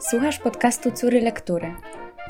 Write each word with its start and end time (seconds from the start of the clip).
Słuchasz 0.00 0.38
podcastu 0.38 0.92
Córy 0.92 1.20
Lektury, 1.20 1.74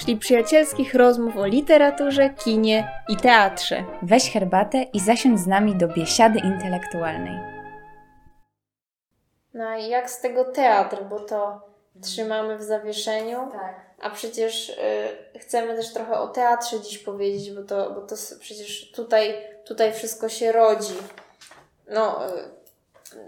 czyli 0.00 0.16
przyjacielskich 0.16 0.94
rozmów 0.94 1.36
o 1.36 1.46
literaturze, 1.46 2.30
kinie 2.30 2.88
i 3.08 3.16
teatrze. 3.16 3.84
Weź 4.02 4.32
herbatę 4.32 4.82
i 4.82 5.00
zasiądź 5.00 5.40
z 5.40 5.46
nami 5.46 5.76
do 5.76 5.88
biesiady 5.88 6.38
intelektualnej. 6.38 7.38
No 9.54 9.76
i 9.76 9.88
jak 9.88 10.10
z 10.10 10.20
tego 10.20 10.44
teatr, 10.44 11.04
bo 11.10 11.20
to 11.20 11.60
trzymamy 12.02 12.58
w 12.58 12.62
zawieszeniu. 12.62 13.48
Tak. 13.52 13.86
A 14.00 14.10
przecież 14.10 14.68
y, 14.68 15.38
chcemy 15.38 15.76
też 15.76 15.92
trochę 15.92 16.18
o 16.18 16.28
teatrze 16.28 16.80
dziś 16.80 16.98
powiedzieć, 16.98 17.50
bo 17.50 17.62
to, 17.62 17.90
bo 17.90 18.00
to 18.00 18.16
przecież 18.40 18.92
tutaj, 18.92 19.34
tutaj 19.64 19.92
wszystko 19.92 20.28
się 20.28 20.52
rodzi. 20.52 20.94
No, 21.88 22.28
y, 22.28 22.30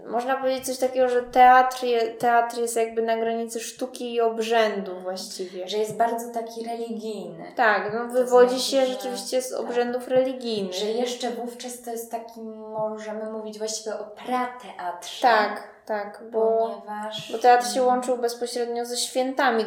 można 0.08 0.36
powiedzieć 0.36 0.66
coś 0.66 0.78
takiego, 0.78 1.08
że 1.08 1.22
teatr, 1.22 1.84
je, 1.84 2.00
teatr 2.00 2.58
jest 2.58 2.76
jakby 2.76 3.02
na 3.02 3.16
granicy 3.16 3.60
sztuki 3.60 4.14
i 4.14 4.20
obrzędu 4.20 5.00
właściwie. 5.00 5.68
Że 5.68 5.78
jest 5.78 5.96
bardzo 5.96 6.32
taki 6.32 6.64
religijny. 6.64 7.44
Tak, 7.56 7.90
no 7.94 8.06
wywodzi 8.06 8.60
się 8.60 8.86
rzeczywiście 8.86 9.42
z 9.42 9.50
tak. 9.50 9.60
obrzędów 9.60 10.04
tak. 10.04 10.14
religijnych. 10.14 10.74
Że 10.74 10.86
jeszcze 10.86 11.30
wówczas 11.30 11.82
to 11.82 11.90
jest 11.90 12.10
taki, 12.10 12.40
możemy 12.78 13.32
mówić 13.32 13.58
właściwie 13.58 13.98
o 13.98 14.04
prateatrze. 14.04 15.22
Tak, 15.22 15.68
tak, 15.86 16.22
bo, 16.32 16.58
Ponieważ... 16.58 17.32
bo 17.32 17.38
teatr 17.38 17.74
się 17.74 17.82
łączył 17.82 18.18
bezpośrednio 18.18 18.86
ze 18.86 18.96
świętami 18.96 19.64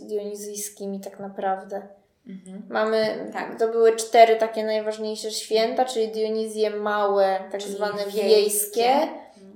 dionizyjskimi 0.00 1.00
tak 1.00 1.20
naprawdę. 1.20 1.82
Mhm. 2.26 2.62
Mamy, 2.70 3.30
tak. 3.32 3.58
to 3.58 3.68
były 3.68 3.96
cztery 3.96 4.36
takie 4.36 4.64
najważniejsze 4.64 5.30
święta, 5.30 5.84
czyli 5.84 6.08
Dionizje 6.08 6.70
małe, 6.70 7.38
tak 7.50 7.60
czyli 7.60 7.74
zwane 7.74 8.04
wiejskie, 8.06 8.22
wiejskie 8.22 9.08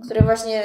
które 0.04 0.22
właśnie 0.22 0.62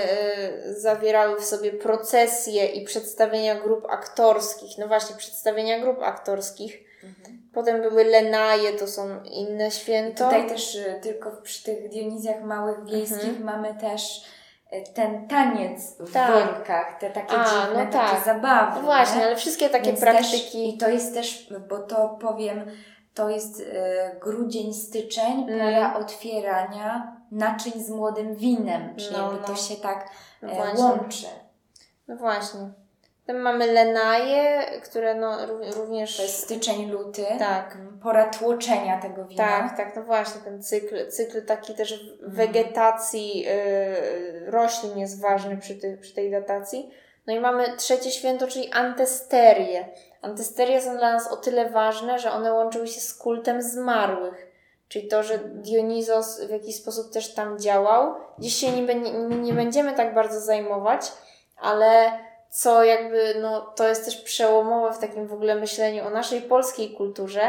y, 0.68 0.80
zawierały 0.80 1.42
w 1.42 1.46
sobie 1.46 1.72
procesje 1.72 2.66
i 2.66 2.86
przedstawienia 2.86 3.56
grup 3.56 3.86
aktorskich. 3.90 4.78
No 4.78 4.88
właśnie, 4.88 5.16
przedstawienia 5.16 5.80
grup 5.80 6.02
aktorskich. 6.02 6.78
Mhm. 7.04 7.42
Potem 7.54 7.82
były 7.82 8.04
Lenaje, 8.04 8.74
to 8.74 8.88
są 8.88 9.24
inne 9.24 9.72
święto. 9.72 10.24
Tutaj 10.24 10.50
też 10.50 10.76
y, 10.76 11.00
tylko 11.04 11.32
przy 11.32 11.64
tych 11.64 11.90
Dionizjach 11.90 12.44
małych 12.44 12.86
wiejskich 12.86 13.30
mhm. 13.30 13.44
mamy 13.44 13.76
też 13.82 14.26
ten 14.94 15.28
taniec 15.28 15.98
w 16.00 16.14
tak. 16.14 16.32
workach, 16.32 17.00
te 17.00 17.10
takie 17.10 17.38
A, 17.38 17.46
dziwne, 17.46 17.86
no 17.86 17.92
takie 17.92 18.16
tak. 18.16 18.26
zabawy. 18.26 18.76
No 18.76 18.82
właśnie, 18.82 19.20
nie? 19.20 19.26
ale 19.26 19.36
wszystkie 19.36 19.70
takie 19.70 19.86
Więc 19.86 20.02
praktyki. 20.02 20.38
Też, 20.38 20.56
I 20.56 20.78
to 20.78 20.90
jest 20.90 21.14
też, 21.14 21.54
bo 21.70 21.80
to 21.80 22.18
powiem, 22.22 22.72
to 23.16 23.30
jest 23.30 23.60
y, 23.60 23.66
grudzień, 24.22 24.74
styczeń, 24.74 25.46
mm. 25.50 25.60
pora 25.60 25.94
otwierania 25.94 27.18
naczyń 27.32 27.84
z 27.84 27.90
młodym 27.90 28.36
winem, 28.36 28.96
czyli 28.96 29.16
no, 29.18 29.32
no. 29.32 29.48
to 29.48 29.56
się 29.56 29.76
tak 29.76 30.10
e, 30.44 30.76
łączy. 30.78 31.28
No 32.08 32.16
właśnie. 32.16 32.60
Potem 33.26 33.42
mamy 33.42 33.72
lenaje, 33.72 34.66
które 34.84 35.16
no 35.16 35.38
również... 35.76 36.18
To 36.18 36.24
jest 36.24 36.44
styczeń, 36.44 36.92
luty. 36.92 37.26
Tak. 37.40 37.76
Mm, 37.76 38.00
pora 38.00 38.30
tłoczenia 38.30 39.02
tego 39.02 39.26
wina. 39.26 39.44
Tak, 39.44 39.78
tak, 39.78 39.96
no 39.96 40.04
właśnie, 40.04 40.42
ten 40.42 40.64
cykl, 40.64 41.12
cykl 41.12 41.46
taki 41.46 41.76
też 41.76 41.92
mhm. 41.92 42.32
wegetacji 42.32 43.46
y, 43.48 44.52
roślin 44.52 44.98
jest 44.98 45.22
ważny 45.22 45.58
przy, 45.58 45.76
ty, 45.76 45.98
przy 46.02 46.14
tej 46.14 46.32
datacji. 46.32 46.92
No 47.28 47.34
i 47.34 47.40
mamy 47.40 47.78
trzecie 47.78 48.12
święto, 48.12 48.48
czyli 48.48 48.72
antesterie. 48.72 49.86
Antesterie 50.22 50.82
są 50.82 50.98
dla 50.98 51.14
nas 51.14 51.32
o 51.32 51.38
tyle 51.38 51.70
ważne, 51.70 52.20
że 52.20 52.32
one 52.32 52.54
łączyły 52.54 52.88
się 52.88 53.02
z 53.02 53.14
kultem 53.14 53.62
zmarłych. 53.62 54.52
Czyli 54.88 55.08
to, 55.08 55.24
że 55.24 55.40
Dionizos 55.40 56.42
w 56.42 56.50
jakiś 56.50 56.76
sposób 56.76 57.14
też 57.14 57.34
tam 57.34 57.60
działał. 57.60 58.16
Dziś 58.40 58.56
się 58.56 58.72
nie, 58.72 58.96
nie, 58.96 59.12
nie 59.38 59.54
będziemy 59.54 59.94
tak 59.94 60.14
bardzo 60.14 60.40
zajmować, 60.40 61.12
ale 61.58 62.12
co 62.50 62.84
jakby, 62.84 63.36
no 63.42 63.62
to 63.62 63.88
jest 63.88 64.06
też 64.06 64.22
przełomowe 64.22 64.94
w 64.94 65.00
takim 65.00 65.28
w 65.28 65.34
ogóle 65.34 65.56
myśleniu 65.56 66.08
o 66.08 66.10
naszej 66.10 66.42
polskiej 66.42 66.92
kulturze, 66.92 67.42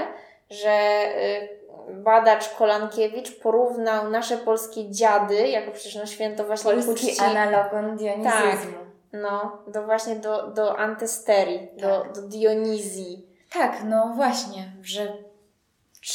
że 0.51 0.69
y, 0.69 1.93
badacz 1.93 2.49
Kolankiewicz 2.49 3.41
porównał 3.41 4.11
nasze 4.11 4.37
polskie 4.37 4.91
dziady, 4.91 5.49
jako 5.49 5.71
przecież 5.71 5.95
no 5.95 6.07
święto 6.07 6.45
właśnie 6.45 6.73
Polski 6.73 7.21
analogon 7.21 7.97
dionizyzmu. 7.97 8.73
Tak, 8.73 8.86
no, 9.13 9.59
do 9.67 9.83
właśnie 9.83 10.17
do, 10.17 10.47
do 10.47 10.79
antesterii, 10.79 11.69
tak. 11.69 11.79
do, 11.81 12.21
do 12.21 12.29
Dionizji. 12.29 13.27
Tak, 13.53 13.85
no 13.85 14.13
właśnie, 14.17 14.73
że 14.83 15.13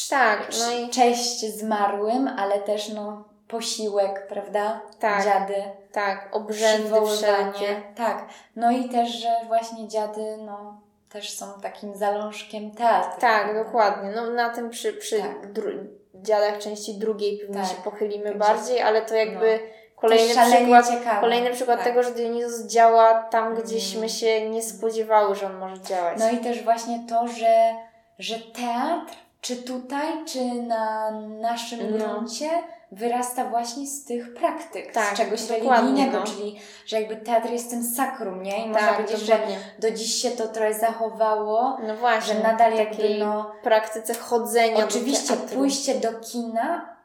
tak, 0.09 0.49
no 0.59 0.71
i... 0.71 0.89
cześć 0.89 1.57
zmarłym, 1.57 2.27
ale 2.27 2.59
też 2.59 2.89
no 2.89 3.23
posiłek, 3.47 4.27
prawda? 4.27 4.81
Tak. 4.99 5.23
Dziady. 5.23 5.63
Tak, 5.91 6.29
obrzędy 6.31 7.05
wszelkie. 7.17 7.81
Tak. 7.95 8.29
No 8.55 8.71
i 8.71 8.89
też, 8.89 9.09
że 9.09 9.29
właśnie 9.47 9.87
dziady, 9.87 10.37
no 10.45 10.81
też 11.09 11.37
są 11.37 11.45
takim 11.61 11.95
zalążkiem 11.95 12.71
teatru. 12.71 13.21
Tak, 13.21 13.43
prawda? 13.43 13.63
dokładnie. 13.63 14.11
No 14.15 14.29
na 14.29 14.49
tym 14.49 14.69
przy, 14.69 14.93
przy 14.93 15.19
tak. 15.19 15.53
dru- 15.53 15.87
dziadach 16.15 16.57
części 16.57 16.93
drugiej 16.93 17.37
pewnie 17.37 17.61
tak. 17.61 17.69
się 17.69 17.75
pochylimy 17.83 18.29
tak, 18.29 18.37
bardziej, 18.37 18.81
ale 18.81 19.01
to 19.01 19.15
jakby 19.15 19.59
no. 19.63 19.80
Kolejny 20.01 20.33
przykład, 20.33 20.89
ciekawe. 20.89 21.21
kolejny 21.21 21.49
przykład 21.49 21.77
tak. 21.77 21.87
tego, 21.87 22.03
że 22.03 22.11
Dionizus 22.11 22.65
działa 22.65 23.23
tam, 23.23 23.55
gdzieśmy 23.55 23.97
mm. 23.97 24.09
się 24.09 24.49
nie 24.49 24.63
spodziewały, 24.63 25.35
że 25.35 25.45
on 25.45 25.57
może 25.57 25.81
działać. 25.81 26.19
No 26.19 26.29
i 26.31 26.37
też 26.37 26.63
właśnie 26.63 26.99
to, 27.09 27.27
że, 27.27 27.73
że 28.19 28.35
teatr, 28.39 29.13
czy 29.41 29.55
tutaj, 29.55 30.25
czy 30.25 30.45
na 30.53 31.11
naszym 31.41 31.79
no. 31.91 31.97
gruncie, 31.97 32.49
wyrasta 32.91 33.45
właśnie 33.45 33.87
z 33.87 34.05
tych 34.05 34.33
praktyk, 34.33 34.93
tak, 34.93 35.15
z 35.15 35.17
czegoś 35.17 35.49
religijnego, 35.49 36.19
no. 36.19 36.25
czyli 36.25 36.59
że 36.85 37.01
jakby 37.01 37.15
teatr 37.15 37.49
jest 37.49 37.69
tym 37.69 37.83
sakrum, 37.83 38.43
nie? 38.43 38.65
I 38.65 38.67
można 38.67 38.87
tak, 38.87 38.95
powiedzieć, 38.95 39.27
dokładnie. 39.27 39.55
że 39.55 39.89
do 39.89 39.97
dziś 39.97 40.21
się 40.21 40.31
to 40.31 40.47
trochę 40.47 40.73
zachowało, 40.73 41.77
no 41.87 41.95
właśnie, 41.95 42.33
że 42.33 42.39
nadal 42.39 42.73
jakby 42.73 43.17
no... 43.19 43.51
praktyce 43.63 44.13
chodzenia 44.13 44.85
Oczywiście 44.85 45.35
do 45.35 45.55
pójście 45.55 45.95
do 45.95 46.13
kina 46.13 46.95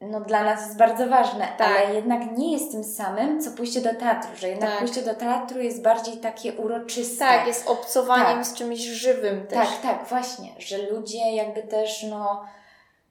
no 0.00 0.20
dla 0.20 0.44
nas 0.44 0.60
jest 0.60 0.76
bardzo 0.76 1.08
ważne, 1.08 1.48
tak. 1.58 1.68
ale 1.68 1.94
jednak 1.94 2.38
nie 2.38 2.52
jest 2.52 2.72
tym 2.72 2.84
samym, 2.84 3.40
co 3.40 3.50
pójście 3.50 3.80
do 3.80 3.94
teatru, 3.94 4.30
że 4.36 4.48
jednak 4.48 4.70
tak. 4.70 4.78
pójście 4.78 5.02
do 5.02 5.14
teatru 5.14 5.60
jest 5.60 5.82
bardziej 5.82 6.16
takie 6.16 6.52
uroczyste. 6.52 7.24
Tak, 7.24 7.46
jest 7.46 7.68
obcowaniem 7.68 8.38
tak. 8.38 8.46
z 8.46 8.54
czymś 8.54 8.78
żywym 8.78 9.46
też. 9.46 9.68
Tak, 9.68 9.82
tak, 9.82 10.08
właśnie, 10.08 10.50
że 10.58 10.78
ludzie 10.90 11.34
jakby 11.34 11.62
też 11.62 12.02
no... 12.02 12.44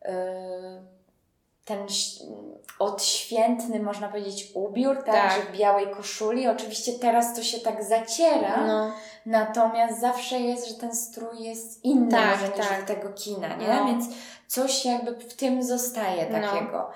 Yy, 0.06 0.99
ten 1.70 1.88
odświętny, 2.80 3.80
można 3.80 4.10
powiedzieć, 4.10 4.52
ubiór, 4.54 4.96
tak, 4.96 5.06
tak. 5.06 5.32
że 5.32 5.42
w 5.42 5.58
białej 5.58 5.88
koszuli. 5.88 6.48
Oczywiście 6.48 6.94
teraz 6.94 7.36
to 7.36 7.44
się 7.44 7.60
tak 7.60 7.84
zaciera, 7.84 8.66
no. 8.68 8.92
natomiast 9.26 10.02
zawsze 10.02 10.40
jest, 10.40 10.68
że 10.68 10.74
ten 10.74 10.96
strój 10.96 11.44
jest 11.44 11.86
inny 11.86 12.12
tak, 12.12 12.32
może 12.32 12.58
niż 12.58 12.68
tak. 12.68 12.84
tego 12.84 13.10
kina, 13.10 13.56
nie? 13.56 13.68
No. 13.68 13.86
Więc 13.86 14.06
coś 14.48 14.86
jakby 14.86 15.16
w 15.16 15.34
tym 15.34 15.64
zostaje 15.64 16.30
no. 16.30 16.42
takiego. 16.42 16.90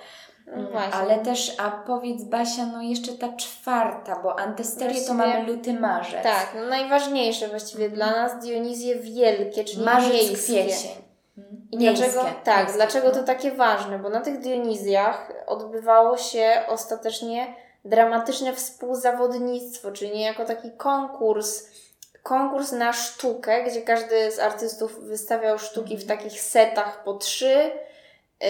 No. 0.47 0.53
Mm, 0.53 0.93
ale 0.93 1.19
też, 1.19 1.55
a 1.59 1.71
powiedz 1.71 2.23
Basia, 2.23 2.65
no 2.65 2.81
jeszcze 2.81 3.13
ta 3.13 3.35
czwarta, 3.35 4.19
bo 4.23 4.39
antesterię 4.39 5.01
to 5.01 5.13
mamy 5.13 5.43
luty, 5.43 5.73
marzec. 5.73 6.23
Tak, 6.23 6.51
no 6.55 6.65
najważniejsze 6.65 7.47
właściwie 7.47 7.89
dla 7.89 8.11
nas 8.11 8.43
Dionizje 8.45 8.95
wielkie, 8.95 9.63
czyli 9.63 9.83
marzec, 9.83 10.13
miejskie. 10.13 10.37
kwiecień. 10.37 11.02
I 11.73 11.77
dlaczego, 11.77 12.25
tak, 12.43 12.73
dlaczego 12.73 13.11
to 13.11 13.23
takie 13.23 13.51
ważne? 13.51 13.99
Bo 13.99 14.09
na 14.09 14.21
tych 14.21 14.39
Dionizjach 14.39 15.31
odbywało 15.47 16.17
się 16.17 16.61
ostatecznie 16.67 17.55
dramatyczne 17.85 18.53
współzawodnictwo, 18.53 19.91
czyli 19.91 20.11
niejako 20.11 20.45
taki 20.45 20.71
konkurs, 20.71 21.67
konkurs 22.23 22.71
na 22.71 22.93
sztukę, 22.93 23.63
gdzie 23.63 23.81
każdy 23.81 24.31
z 24.31 24.39
artystów 24.39 24.99
wystawiał 24.99 25.59
sztuki 25.59 25.97
w 25.97 26.01
mhm. 26.01 26.17
takich 26.17 26.41
setach 26.41 27.03
po 27.03 27.13
trzy. 27.13 27.71
Yy, 28.41 28.49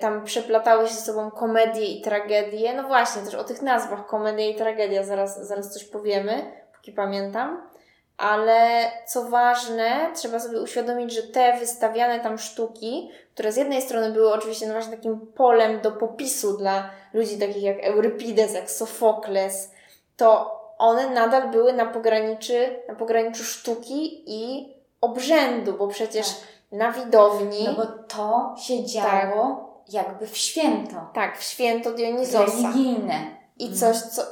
tam 0.00 0.24
przeplatały 0.24 0.88
się 0.88 0.94
ze 0.94 1.00
sobą 1.00 1.30
komedie 1.30 1.86
i 1.86 2.02
tragedie. 2.02 2.74
No 2.74 2.82
właśnie, 2.82 3.22
też 3.22 3.34
o 3.34 3.44
tych 3.44 3.62
nazwach 3.62 4.06
komedia 4.06 4.46
i 4.46 4.54
tragedia 4.54 5.04
zaraz, 5.04 5.46
zaraz 5.46 5.72
coś 5.72 5.84
powiemy, 5.84 6.52
póki 6.76 6.92
pamiętam 6.92 7.73
ale 8.16 8.90
co 9.06 9.24
ważne, 9.24 10.10
trzeba 10.14 10.40
sobie 10.40 10.60
uświadomić, 10.60 11.12
że 11.12 11.22
te 11.22 11.58
wystawiane 11.58 12.20
tam 12.20 12.38
sztuki, 12.38 13.10
które 13.34 13.52
z 13.52 13.56
jednej 13.56 13.82
strony 13.82 14.10
były 14.10 14.32
oczywiście 14.32 14.66
no 14.66 14.72
właśnie 14.72 14.96
takim 14.96 15.20
polem 15.20 15.80
do 15.80 15.92
popisu 15.92 16.56
dla 16.56 16.90
ludzi 17.12 17.38
takich 17.38 17.62
jak 17.62 17.84
Eurypides, 17.84 18.54
jak 18.54 18.70
Sofokles, 18.70 19.70
to 20.16 20.60
one 20.78 21.10
nadal 21.10 21.50
były 21.50 21.72
na 21.72 21.86
pograniczy, 21.86 22.82
na 22.88 22.94
pograniczu 22.94 23.44
sztuki 23.44 24.22
i 24.26 24.72
obrzędu, 25.00 25.72
bo 25.72 25.88
przecież 25.88 26.26
tak. 26.28 26.38
na 26.72 26.92
widowni. 26.92 27.64
No 27.64 27.74
bo 27.74 27.86
to 27.86 28.54
się 28.58 28.84
działo 28.84 29.74
tak, 29.86 29.94
jakby 29.94 30.26
w 30.26 30.36
święto. 30.36 30.96
Tak, 31.14 31.38
w 31.38 31.42
święto 31.42 31.90
Dionizosa. 31.90 32.44
Religijne. 32.44 33.14
I 33.58 33.72
coś, 33.72 33.96
co, 33.96 34.22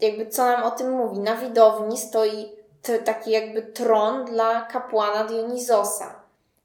jakby 0.00 0.26
co 0.26 0.44
nam 0.44 0.62
o 0.62 0.70
tym 0.70 0.90
mówi. 0.90 1.18
Na 1.18 1.36
widowni 1.36 1.98
stoi 1.98 2.59
taki 3.04 3.30
jakby 3.30 3.62
tron 3.62 4.24
dla 4.24 4.60
kapłana 4.62 5.24
Dionizosa. 5.24 6.14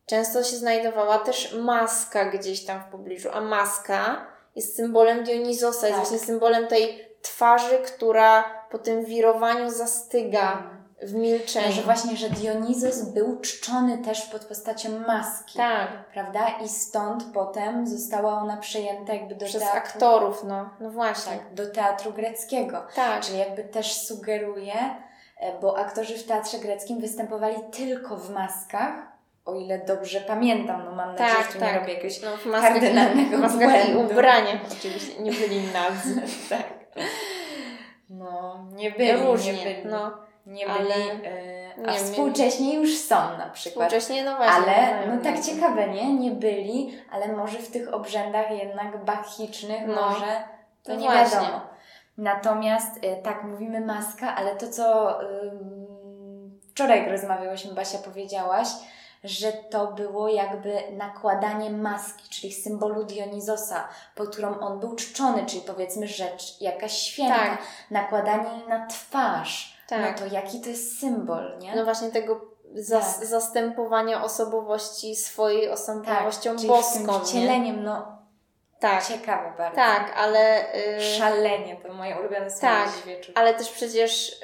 Często 0.05 0.43
się 0.43 0.55
znajdowała 0.55 1.19
też 1.19 1.53
maska 1.53 2.25
gdzieś 2.25 2.65
tam 2.65 2.81
w 2.81 2.91
pobliżu, 2.91 3.29
a 3.33 3.41
maska 3.41 4.25
jest 4.55 4.75
symbolem 4.75 5.23
Dionizosa, 5.23 5.81
tak. 5.81 5.89
jest 5.89 5.99
właśnie 6.01 6.19
symbolem 6.19 6.67
tej 6.67 7.15
twarzy, 7.21 7.77
która 7.77 8.43
po 8.71 8.77
tym 8.77 9.05
wirowaniu 9.05 9.69
zastyga. 9.69 10.63
w 11.03 11.13
milczeniu. 11.13 11.71
Że 11.71 11.81
właśnie, 11.81 12.17
że 12.17 12.29
Dionizos 12.29 13.01
był 13.01 13.39
czczony 13.41 13.97
też 13.97 14.21
pod 14.21 14.45
postacią 14.45 14.99
maski. 14.99 15.57
Tak. 15.57 15.87
Prawda? 16.13 16.47
I 16.63 16.69
stąd 16.69 17.23
potem 17.33 17.87
została 17.87 18.33
ona 18.33 18.57
przejęta 18.57 19.13
jakby 19.13 19.35
do 19.35 19.45
Przez 19.45 19.61
teatru. 19.61 19.77
aktorów, 19.79 20.43
no. 20.43 20.69
No 20.79 20.89
właśnie. 20.89 21.31
Tak, 21.31 21.53
do 21.53 21.71
teatru 21.71 22.13
greckiego. 22.13 22.87
Tak. 22.95 23.23
Czyli 23.23 23.37
jakby 23.39 23.63
też 23.63 24.01
sugeruje, 24.01 24.73
bo 25.61 25.77
aktorzy 25.77 26.17
w 26.17 26.23
teatrze 26.27 26.57
greckim 26.59 27.01
występowali 27.01 27.55
tylko 27.71 28.17
w 28.17 28.29
maskach, 28.29 28.93
o 29.45 29.55
ile 29.55 29.79
dobrze 29.79 30.21
pamiętam, 30.21 30.85
no 30.85 30.91
mam 30.91 31.11
nadzieję, 31.11 31.29
tak, 31.29 31.47
że 31.47 31.53
tu 31.53 31.59
tak. 31.59 31.73
nie 31.73 31.79
robię 31.79 31.93
jakiegoś 31.93 32.21
no, 32.21 32.37
w 32.37 32.51
kardynalnego 32.61 33.37
w 33.37 33.41
maskach 33.41 33.89
i 33.89 33.95
ubraniach 33.95 34.61
oczywiście 34.71 35.21
nie 35.21 35.31
byli 35.31 35.61
nadzy. 35.73 36.21
tak. 36.49 36.63
No, 38.09 38.65
nie 38.73 38.91
byli, 38.91 39.11
Różnie, 39.11 39.53
nie 39.53 39.63
byli. 39.63 39.85
No, 39.85 40.17
nie 40.45 40.65
byli, 40.65 40.77
ale, 40.79 40.95
e, 40.95 41.87
a 41.87 41.91
nie, 41.91 41.97
współcześnie 41.97 42.75
już 42.75 42.97
są 42.97 43.15
na 43.15 43.49
przykład. 43.49 43.87
Współcześnie, 43.87 44.23
no 44.23 44.35
właśnie. 44.37 44.73
Ale, 44.73 45.07
no 45.07 45.23
tak 45.23 45.41
ciekawe, 45.41 45.87
nie? 45.87 46.13
Nie 46.13 46.31
byli, 46.31 46.97
ale 47.11 47.27
może 47.27 47.57
w 47.57 47.71
tych 47.71 47.93
obrzędach 47.93 48.51
jednak 48.51 49.05
bachicznych, 49.05 49.81
No. 49.87 49.93
może, 49.93 50.43
to 50.83 50.93
No 50.93 50.99
nie 50.99 51.07
właśnie. 51.07 51.37
wiadomo. 51.39 51.74
Natomiast, 52.17 52.97
y, 52.97 53.21
tak, 53.23 53.43
mówimy 53.43 53.81
maska, 53.81 54.35
ale 54.35 54.55
to, 54.55 54.67
co 54.67 55.17
wczoraj 56.71 56.99
jak 56.99 57.11
rozmawiałyśmy, 57.11 57.73
Basia, 57.73 57.97
powiedziałaś, 57.97 58.67
że 59.23 59.51
to 59.51 59.87
było 59.87 60.27
jakby 60.27 60.77
nakładanie 60.97 61.69
maski, 61.69 62.29
czyli 62.29 62.53
symbolu 62.53 63.03
Dionizosa, 63.03 63.87
pod 64.15 64.29
którą 64.29 64.59
on 64.59 64.79
był 64.79 64.95
czczony, 64.95 65.45
czyli 65.45 65.61
powiedzmy 65.61 66.07
rzecz 66.07 66.61
jakaś 66.61 66.91
święta. 66.97 67.35
Tak. 67.35 67.57
Nakładanie 67.91 68.57
jej 68.57 68.67
na 68.67 68.87
twarz. 68.87 69.77
Tak. 69.87 70.01
No 70.01 70.17
to 70.27 70.33
jaki 70.33 70.61
to 70.61 70.69
jest 70.69 70.99
symbol, 70.99 71.57
nie? 71.61 71.75
No 71.75 71.83
właśnie 71.83 72.11
tego 72.11 72.41
zas- 72.75 73.19
Tak. 73.19 73.25
zastępowania 73.27 74.23
osobowości 74.23 75.15
swojej 75.15 75.69
osobowością 75.69 76.55
czyli 76.55 76.67
boską. 76.67 77.13
nie? 77.13 77.19
wcieleniem, 77.19 77.83
no 77.83 78.14
Tak, 78.89 79.05
ciekawe 79.05 79.53
bardzo. 79.57 79.75
tak, 79.75 80.13
ale... 80.17 80.65
y, 80.97 81.01
Szalenie, 81.01 81.75
to 81.87 81.93
moje 81.93 82.15
ulubione 82.19 82.49
słowo 82.51 82.75
Tak, 82.75 82.89
wieczór. 83.05 83.35
ale 83.37 83.53
też 83.53 83.69
przecież 83.69 84.29
y, 84.29 84.35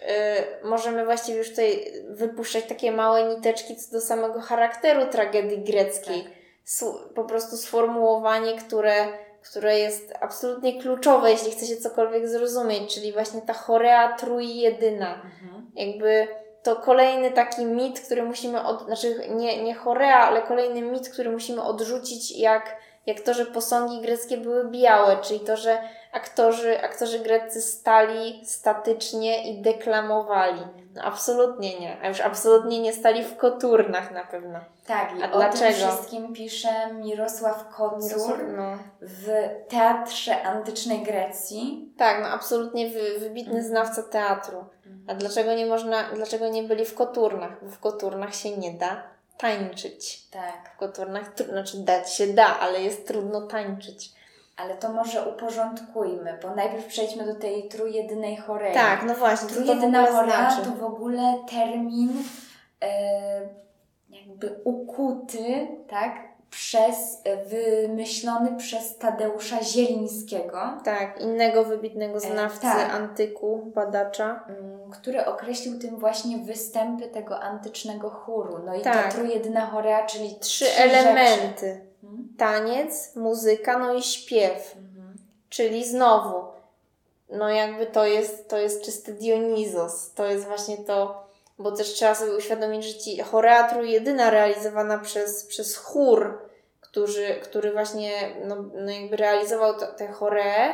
możemy 0.67 1.05
właściwie 1.05 1.38
już 1.38 1.49
tutaj 1.49 1.93
wypuszczać 2.09 2.65
takie 2.65 2.91
małe 2.91 3.23
niteczki 3.35 3.75
co 3.75 3.91
do 3.91 4.01
samego 4.01 4.41
charakteru 4.41 5.07
tragedii 5.07 5.63
greckiej. 5.63 6.23
Tak. 6.23 6.31
Su- 6.65 6.99
po 7.15 7.23
prostu 7.23 7.57
sformułowanie, 7.57 8.57
które, 8.57 9.07
które 9.49 9.79
jest 9.79 10.13
absolutnie 10.21 10.81
kluczowe, 10.81 11.31
jeśli 11.31 11.51
chce 11.51 11.65
się 11.65 11.75
cokolwiek 11.77 12.27
zrozumieć, 12.27 12.93
czyli 12.93 13.13
właśnie 13.13 13.41
ta 13.41 13.53
chorea 13.53 14.15
trójjedyna. 14.17 15.13
Mhm. 15.13 15.71
Jakby 15.75 16.27
to 16.63 16.75
kolejny 16.75 17.31
taki 17.31 17.65
mit, 17.65 17.99
który 17.99 18.23
musimy, 18.23 18.63
od, 18.65 18.85
znaczy 18.85 19.15
nie, 19.29 19.63
nie 19.63 19.75
chorea, 19.75 20.19
ale 20.27 20.41
kolejny 20.41 20.81
mit, 20.81 21.09
który 21.09 21.29
musimy 21.29 21.63
odrzucić, 21.63 22.38
jak, 22.38 22.77
jak 23.06 23.19
to, 23.21 23.33
że 23.33 23.45
posągi 23.45 24.01
greckie 24.01 24.38
były 24.38 24.69
białe, 24.69 25.18
czyli 25.21 25.39
to, 25.39 25.57
że 25.57 25.77
aktorzy, 26.12 26.81
aktorzy 26.83 27.19
greccy 27.19 27.62
stali 27.62 28.42
statycznie 28.45 29.51
i 29.51 29.62
deklamowali. 29.62 30.62
No 30.95 31.01
absolutnie 31.03 31.80
nie, 31.80 31.98
a 32.01 32.07
już 32.07 32.21
absolutnie 32.21 32.80
nie 32.80 32.94
stali 32.94 33.24
w 33.24 33.38
koturnach 33.38 34.12
na 34.12 34.24
pewno. 34.24 34.59
Tak, 34.88 35.19
i 35.19 35.24
A 35.24 35.31
o 35.31 35.38
dlaczego? 35.38 35.65
tym 35.65 35.74
wszystkim 35.74 36.33
pisze 36.33 36.94
Mirosław 36.94 37.69
Kocur 37.75 38.44
No. 38.57 38.77
w 39.01 39.27
Teatrze 39.69 40.44
Antycznej 40.44 41.00
Grecji. 41.03 41.94
Tak, 41.98 42.21
no 42.24 42.27
absolutnie 42.30 42.89
wy, 42.89 43.19
wybitny 43.19 43.63
znawca 43.63 44.03
teatru. 44.03 44.65
A 45.07 45.13
dlaczego 45.15 45.53
nie 45.53 45.65
można, 45.65 46.03
dlaczego 46.15 46.48
nie 46.48 46.63
byli 46.63 46.86
w 46.86 46.95
koturnach? 46.95 47.65
Bo 47.65 47.71
w 47.71 47.80
koturnach 47.80 48.36
się 48.36 48.57
nie 48.57 48.71
da 48.74 49.03
tańczyć. 49.41 50.27
Tak, 50.31 50.71
W 50.75 50.77
koturnach, 50.77 51.31
znaczy 51.49 51.77
dać 51.77 52.13
się 52.13 52.27
da, 52.27 52.59
ale 52.59 52.81
jest 52.81 53.07
trudno 53.07 53.41
tańczyć. 53.47 54.11
ale 54.57 54.75
to 54.75 54.89
może 54.89 55.29
uporządkujmy, 55.29 56.38
bo 56.43 56.55
najpierw 56.55 56.85
przejdźmy 56.85 57.25
do 57.25 57.35
tej 57.35 57.69
trójjedynej 57.69 58.38
chorei. 58.38 58.73
Tak, 58.73 59.03
no 59.03 59.15
właśnie, 59.15 59.49
co 59.49 59.55
to 59.55 59.91
chorea 59.91 60.51
znaczy? 60.51 60.69
to 60.69 60.75
w 60.75 60.83
ogóle 60.83 61.39
termin 61.49 62.23
e, 62.81 62.91
jakby 64.09 64.59
ukuty, 64.63 65.67
tak, 65.89 66.31
przez, 66.51 67.21
e, 67.24 67.45
wymyślony 67.45 68.57
przez 68.57 68.98
Tadeusza 68.98 69.63
Zielińskiego. 69.63 70.59
Tak, 70.83 71.21
innego 71.21 71.63
wybitnego 71.63 72.19
znawcy 72.19 72.62
tak. 72.62 72.94
antyku, 72.94 73.71
badacza. 73.75 74.44
Mm, 74.48 74.92
który 74.92 75.25
określił 75.25 75.80
tym 75.80 75.98
właśnie 75.98 76.38
występy 76.38 77.07
tego 77.07 77.39
antycznego 77.39 78.09
chóru. 78.09 78.59
No 78.65 78.75
i 78.75 78.81
Tak. 78.81 79.06
ta 79.06 79.12
trójjedyna 79.12 79.65
chorea, 79.65 80.06
czyli 80.06 80.36
Trzy 80.39 80.65
trzy 80.65 80.81
elementy. 80.81 81.65
Rzeczy. 81.68 81.81
Mhm. 82.03 82.33
Taniec, 82.38 83.15
muzyka, 83.15 83.80
no 83.80 83.94
i 83.94 84.03
śpiew. 84.03 84.75
Mhm. 84.77 85.18
Czyli 85.50 85.88
znowu, 85.88 86.45
no 87.30 87.50
jakby 87.50 87.86
to 87.86 88.06
jest, 88.06 88.50
to 88.50 88.57
jest 88.57 88.81
czysty 88.81 89.13
Dionizos. 89.13 90.12
To 90.13 90.25
jest 90.25 90.45
właśnie 90.45 90.77
to, 90.77 91.20
bo 91.62 91.72
też 91.72 91.94
trzeba 91.94 92.16
sobie 92.16 92.36
uświadomić, 92.36 92.86
że 92.86 93.00
ci 93.00 93.19
choreatru 93.19 93.84
jedyna 93.84 94.30
realizowana 94.30 94.98
przez, 94.98 95.46
przez 95.46 95.78
chór, 95.78 96.50
który, 96.81 97.40
który 97.44 97.72
właśnie 97.72 98.12
no, 98.46 98.56
no 98.74 98.92
jakby 98.92 99.18
realizował 99.18 99.80
to, 99.80 99.88
tę 99.88 100.08
choreę, 100.08 100.74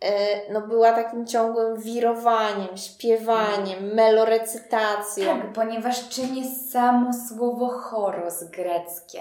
e, 0.00 0.52
no 0.52 0.60
była 0.60 0.92
takim 0.92 1.26
ciągłym 1.26 1.80
wirowaniem, 1.80 2.76
śpiewaniem, 2.76 3.94
melorecytacją. 3.94 5.40
Tak, 5.40 5.52
ponieważ 5.52 6.18
jest 6.18 6.72
samo 6.72 7.10
słowo 7.28 7.68
choros 7.68 8.44
greckie? 8.44 9.20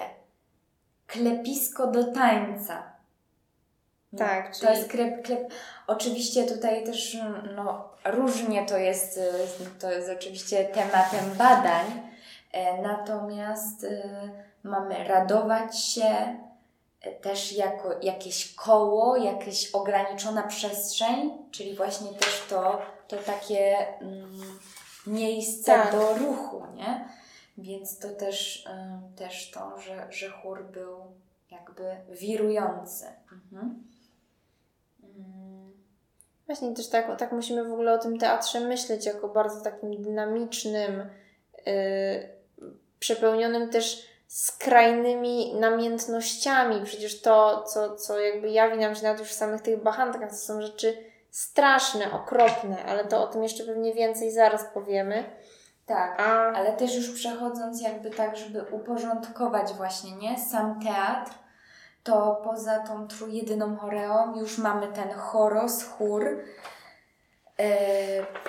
Klepisko 1.08 1.88
do 1.88 2.04
tańca. 2.04 2.91
Tak, 4.18 4.56
To 4.58 4.60
czyli- 4.68 4.78
jest 4.78 4.90
klep, 4.90 5.26
klep. 5.26 5.54
Oczywiście 5.88 6.44
tutaj 6.44 6.84
też 6.86 7.18
no, 7.56 7.90
różnie 8.06 8.66
to 8.66 8.78
jest, 8.78 9.20
to 9.80 9.92
jest 9.92 10.10
oczywiście 10.10 10.66
tematem 10.66 11.32
badań, 11.38 11.86
e, 12.52 12.82
natomiast 12.82 13.84
y, 13.84 14.10
mamy 14.64 15.04
radować 15.04 15.80
się 15.86 16.36
e, 17.02 17.12
też 17.12 17.52
jako 17.54 17.90
jakieś 18.02 18.56
koło, 18.56 19.16
jakaś 19.18 19.72
ograniczona 19.72 20.44
przestrzeń, 20.44 21.32
czyli 21.52 21.76
właśnie 21.76 22.14
też 22.14 22.46
to, 22.50 22.82
to 23.08 23.18
takie 23.18 23.78
mm, 24.02 24.42
miejsce 25.08 25.72
Tak. 25.74 25.92
do 25.92 26.14
ruchu, 26.18 26.64
nie? 26.76 27.06
Więc 27.58 28.00
to 28.00 28.10
też, 28.10 28.66
też 29.16 29.52
to, 29.52 29.80
że, 29.80 30.08
że 30.10 30.30
chór 30.30 30.64
był 30.64 30.98
jakby 31.52 31.96
wirujący. 32.10 33.06
Mhm. 33.32 33.91
Mm. 35.18 35.72
Właśnie 36.46 36.74
też 36.74 36.90
tak, 36.90 37.20
tak 37.20 37.32
musimy 37.32 37.64
w 37.64 37.74
ogóle 37.74 37.94
o 37.94 37.98
tym 37.98 38.18
teatrze 38.18 38.60
myśleć 38.60 39.06
jako 39.06 39.30
bardzo 39.30 39.62
takim 39.62 40.02
dynamicznym, 40.02 41.10
yy, 41.66 41.74
przepełnionym 43.00 43.70
też 43.70 44.12
skrajnymi 44.28 45.56
namiętnościami. 45.56 46.82
Przecież 46.86 47.22
to, 47.22 47.64
co, 47.64 47.96
co 47.96 48.20
jakby 48.20 48.50
jawi 48.50 48.78
nam 48.78 48.96
się 48.96 49.04
nawet 49.04 49.20
już 49.20 49.30
w 49.30 49.34
samych 49.34 49.62
tych 49.62 49.84
bachantkach, 49.84 50.30
to 50.30 50.36
są 50.36 50.62
rzeczy 50.62 50.98
straszne, 51.32 52.12
okropne, 52.12 52.84
ale 52.86 53.06
to 53.06 53.24
o 53.24 53.28
tym 53.28 53.44
jeszcze 53.44 53.64
pewnie 53.64 53.94
więcej 53.94 54.32
zaraz 54.32 54.66
powiemy. 54.74 55.24
Tak, 55.86 56.20
A 56.20 56.52
ale 56.54 56.74
też 56.74 56.96
już 56.96 57.12
przechodząc 57.12 57.82
jakby 57.82 58.10
tak, 58.10 58.38
żeby 58.38 58.64
uporządkować 58.72 59.74
właśnie, 59.74 60.12
nie? 60.12 60.40
Sam 60.40 60.80
teatr, 60.84 61.32
to 62.04 62.42
poza 62.44 62.80
tą 62.80 63.08
trójjedyną 63.08 63.76
choreą 63.78 64.40
już 64.40 64.58
mamy 64.58 64.88
ten 64.88 65.12
choros, 65.12 65.84
chór, 65.84 66.44
e, 67.60 67.68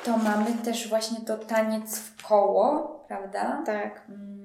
to 0.04 0.16
mamy 0.16 0.52
też 0.64 0.88
właśnie 0.88 1.20
to 1.26 1.38
taniec 1.38 1.98
w 1.98 2.26
koło, 2.26 2.88
prawda? 3.08 3.62
tak, 3.66 4.02
Mm, 4.08 4.42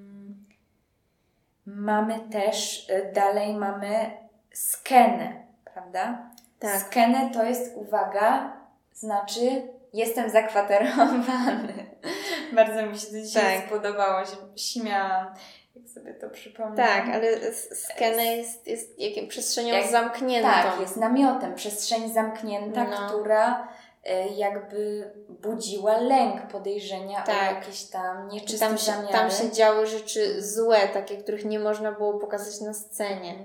Mamy 1.66 2.20
też, 2.32 2.88
e, 2.90 3.12
dalej 3.12 3.54
mamy 3.56 4.18
skenę, 4.54 5.34
prawda? 5.74 6.30
Tak. 6.60 6.82
Skenę 6.82 7.30
to 7.34 7.44
jest, 7.44 7.78
uwaga, 7.78 8.58
znaczy 8.94 9.68
jestem 9.94 10.30
zakwaterowany. 10.30 11.74
Bardzo 12.56 12.86
mi 12.86 12.98
się 13.00 13.08
to 13.08 13.14
dzisiaj 13.14 13.58
Tak. 13.58 13.68
spodobało, 13.68 14.26
się 14.26 14.36
śmiałam, 14.56 15.34
jak 15.80 15.90
sobie 15.90 16.14
to 16.14 16.30
przypomniałam. 16.30 16.76
tak, 16.78 17.16
ale 17.16 17.54
skena 17.54 18.24
jest, 18.24 18.68
jest 18.68 19.00
jakim 19.00 19.28
przestrzenią 19.28 19.74
Jak- 19.74 19.92
zamkniętą. 19.92 20.50
Tak, 20.50 20.80
jest 20.80 20.98
namiotem, 20.98 21.56
przestrzeń 21.56 22.14
zamknięta, 22.14 22.84
No. 22.84 23.10
która 23.10 23.68
e, 24.04 24.28
jakby 24.28 25.12
budziła 25.30 25.98
lęk, 25.98 26.42
podejrzenia 26.52 27.22
Tak. 27.22 27.52
o 27.52 27.56
jakieś 27.56 27.84
tam 27.84 28.30
Czy 28.30 28.36
nieczyste 28.36 28.66
tam 28.68 28.78
się, 28.78 28.86
zamiary. 28.92 29.14
tam 29.14 29.32
się 29.32 29.52
działy 29.52 29.88
rzeczy 29.88 30.42
złe, 30.42 30.88
takie, 30.88 31.18
których 31.18 31.46
nie 31.46 31.60
można 31.60 31.92
było 31.92 32.14
pokazać 32.20 32.62
na 32.62 32.74
scenie. 32.74 33.36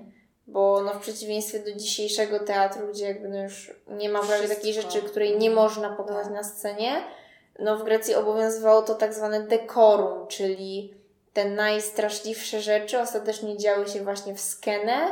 Bo 0.47 0.81
no, 0.81 0.95
w 0.95 0.99
przeciwieństwie 0.99 1.59
do 1.59 1.73
dzisiejszego 1.73 2.41
teatru, 2.41 2.89
gdzie 2.89 3.05
jakby 3.05 3.29
no 3.29 3.43
już 3.43 3.75
nie 3.89 4.09
ma 4.09 4.21
prawie 4.23 4.49
takiej 4.49 4.75
rzeczy, 4.75 5.03
której 5.03 5.39
nie 5.39 5.51
można 5.51 5.97
pokazać 5.97 6.25
Tak. 6.25 6.33
na 6.35 6.45
scenie, 6.45 6.93
no 7.59 7.77
w 7.79 7.85
Grecji 7.85 8.15
obowiązywało 8.15 8.83
to 8.83 8.95
tak 8.95 9.15
zwane 9.15 9.41
dekorum, 9.43 10.27
czyli 10.29 10.95
te 11.33 11.45
najstraszliwsze 11.45 12.61
rzeczy 12.61 13.01
ostatecznie 13.01 13.59
działy 13.59 13.89
się 13.89 14.05
właśnie 14.05 14.35
w 14.35 14.41
skenę 14.41 15.11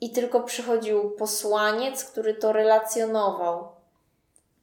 i 0.00 0.10
tylko 0.10 0.40
przychodził 0.40 1.10
posłaniec, 1.10 2.04
który 2.04 2.34
to 2.34 2.52
relacjonował. 2.52 3.68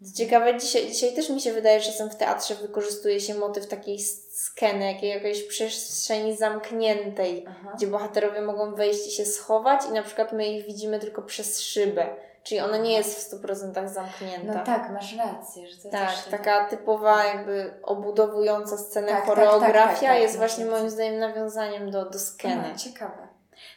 Co 0.03 0.17
ciekawe, 0.17 0.59
dzisiaj, 0.59 0.87
dzisiaj 0.91 1.13
też 1.13 1.29
mi 1.29 1.41
się 1.41 1.53
wydaje, 1.53 1.79
że 1.79 1.91
czasem 1.91 2.09
w 2.09 2.15
teatrze 2.15 2.55
wykorzystuje 2.55 3.19
się 3.19 3.35
motyw 3.35 3.67
takiej 3.67 3.99
skeny, 4.31 4.93
jakiej, 4.93 5.09
jakiejś 5.09 5.43
przestrzeni 5.43 6.37
zamkniętej, 6.37 7.45
Aha. 7.47 7.73
gdzie 7.75 7.87
bohaterowie 7.87 8.41
mogą 8.41 8.75
wejść 8.75 9.07
i 9.07 9.11
się 9.11 9.25
schować 9.25 9.81
i 9.89 9.91
na 9.91 10.03
przykład 10.03 10.33
my 10.33 10.47
ich 10.47 10.65
widzimy 10.65 10.99
tylko 10.99 11.21
przez 11.21 11.61
szybę. 11.61 12.15
Czyli 12.43 12.61
ona 12.61 12.77
nie 12.77 12.93
jest 12.93 13.33
w 13.33 13.41
100% 13.41 13.87
zamknięta. 13.87 14.53
No 14.53 14.63
tak, 14.63 14.89
masz 14.89 15.17
rację. 15.17 15.67
Że 15.67 15.77
to 15.77 15.89
tak, 15.89 16.09
taka 16.31 16.65
typowa 16.65 17.23
jakby 17.23 17.73
obudowująca 17.83 18.77
scenę 18.77 19.07
tak, 19.07 19.17
tak 19.17 19.25
choreografia 19.25 19.83
tak, 19.83 19.99
tak, 19.99 20.09
tak, 20.09 20.21
jest 20.21 20.37
właśnie 20.37 20.65
moim 20.65 20.89
zdaniem 20.89 21.19
nawiązaniem 21.19 21.91
do, 21.91 22.09
do 22.09 22.19
skeny. 22.19 22.69
No, 22.71 22.77
ciekawe. 22.77 23.27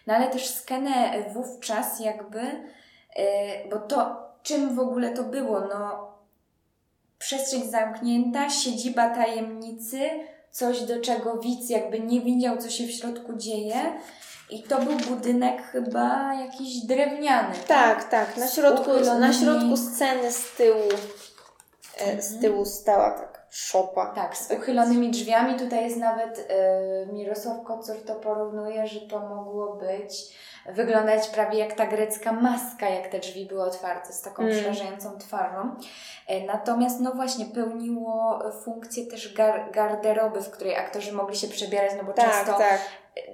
No 0.06 0.14
ale 0.14 0.30
też 0.30 0.54
skenę 0.54 1.24
wówczas 1.32 2.00
jakby, 2.00 2.40
yy, 3.16 3.24
bo 3.70 3.76
to 3.76 4.26
czym 4.42 4.76
w 4.76 4.80
ogóle 4.80 5.10
to 5.10 5.22
było? 5.22 5.60
No 5.60 6.12
przestrzeń 7.18 7.70
zamknięta, 7.70 8.50
siedziba 8.50 9.14
tajemnicy, 9.14 10.10
coś 10.50 10.82
do 10.82 11.00
czego 11.00 11.36
widz 11.36 11.70
jakby 11.70 12.00
nie 12.00 12.20
widział, 12.20 12.56
co 12.58 12.70
się 12.70 12.86
w 12.86 12.90
środku 12.90 13.36
dzieje. 13.36 13.74
I 14.50 14.62
to 14.62 14.78
był 14.80 14.96
budynek 14.96 15.62
chyba 15.62 16.34
jakiś 16.34 16.86
drewniany. 16.86 17.54
Tak, 17.68 18.04
tak. 18.04 18.10
tak. 18.10 18.36
Na, 18.36 18.48
środku, 18.48 18.90
na 19.20 19.32
środku 19.32 19.76
sceny 19.76 20.32
z 20.32 20.56
tyłu, 20.56 20.88
mhm. 22.00 22.22
z 22.22 22.40
tyłu 22.40 22.64
stała 22.64 23.10
tak 23.10 23.46
szopa. 23.50 24.06
Tak, 24.06 24.36
z 24.36 24.50
uchylonymi 24.50 25.10
drzwiami. 25.10 25.58
Tutaj 25.58 25.84
jest 25.84 25.96
nawet 25.96 26.38
y, 26.38 27.12
Mirosław 27.12 27.64
Kocur 27.64 27.96
to 28.06 28.14
porównuje, 28.14 28.86
że 28.86 29.00
to 29.00 29.20
mogło 29.20 29.76
być 29.76 30.36
wyglądać 30.72 31.28
prawie 31.28 31.58
jak 31.58 31.72
ta 31.72 31.86
grecka 31.86 32.32
maska, 32.32 32.88
jak 32.88 33.08
te 33.08 33.18
drzwi 33.18 33.46
były 33.46 33.62
otwarte, 33.62 34.12
z 34.12 34.22
taką 34.22 34.42
mm. 34.42 34.54
przerażającą 34.54 35.18
twarzą. 35.18 35.74
E, 36.26 36.46
natomiast, 36.46 37.00
no 37.00 37.12
właśnie, 37.12 37.44
pełniło 37.44 38.42
funkcję 38.64 39.06
też 39.06 39.34
gar 39.34 39.70
garderoby, 39.70 40.42
w 40.42 40.50
której 40.50 40.76
aktorzy 40.76 41.12
mogli 41.12 41.36
się 41.36 41.48
przebierać, 41.48 41.92
no 41.98 42.04
bo 42.04 42.12
tak, 42.12 42.30
często, 42.30 42.58
tak. 42.58 42.80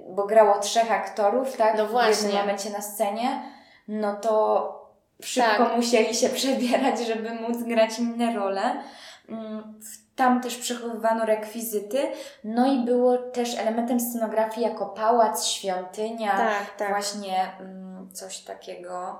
Bo 0.09 0.25
grało 0.25 0.59
trzech 0.59 0.91
aktorów, 0.91 1.57
tak? 1.57 1.77
No 1.77 1.87
właśnie. 1.87 2.13
W 2.15 2.21
jednym 2.23 2.41
momencie 2.41 2.69
na 2.69 2.81
scenie, 2.81 3.43
no 3.87 4.15
to 4.15 4.83
szybko 5.21 5.65
tak. 5.65 5.75
musieli 5.75 6.15
się 6.15 6.29
przebierać, 6.39 6.99
żeby 6.99 7.33
móc 7.33 7.63
grać 7.63 7.99
inne 7.99 8.33
role. 8.33 8.83
Mm, 9.29 9.79
tam 10.15 10.41
też 10.41 10.57
przechowywano 10.57 11.25
rekwizyty, 11.25 12.07
no 12.43 12.73
i 12.73 12.85
było 12.85 13.17
też 13.17 13.59
elementem 13.59 13.99
scenografii 13.99 14.67
jako 14.67 14.85
pałac, 14.85 15.45
świątynia, 15.45 16.31
tak, 16.31 16.75
tak. 16.77 16.89
właśnie 16.89 17.51
mm, 17.59 18.11
coś 18.11 18.39
takiego. 18.39 19.19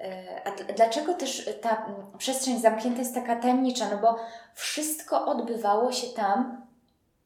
E, 0.00 0.42
a 0.44 0.72
dlaczego 0.72 1.14
też 1.14 1.50
ta 1.62 1.86
przestrzeń 2.18 2.60
zamknięta 2.60 2.98
jest 2.98 3.14
taka 3.14 3.36
tajemnicza? 3.36 3.88
No 3.90 3.98
bo 3.98 4.16
wszystko 4.54 5.26
odbywało 5.26 5.92
się 5.92 6.06
tam 6.06 6.66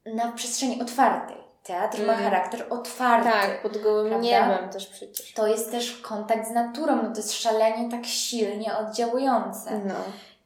na 0.06 0.32
przestrzeni 0.32 0.82
otwartej. 0.82 1.47
Teatr 1.68 2.00
mm. 2.00 2.06
ma 2.06 2.22
charakter 2.22 2.66
otwarty. 2.70 3.30
Tak, 3.30 3.62
pod 3.62 3.78
gołym 3.78 4.08
prawda? 4.08 4.26
niebem 4.26 4.68
też 4.68 4.86
przecież. 4.86 5.32
To 5.32 5.46
jest 5.46 5.70
też 5.70 5.92
kontakt 5.92 6.48
z 6.48 6.50
naturą, 6.50 7.02
no 7.02 7.10
to 7.10 7.16
jest 7.16 7.32
szalenie 7.32 7.90
tak 7.90 8.06
silnie 8.06 8.76
oddziałujące. 8.76 9.80
No. 9.84 9.94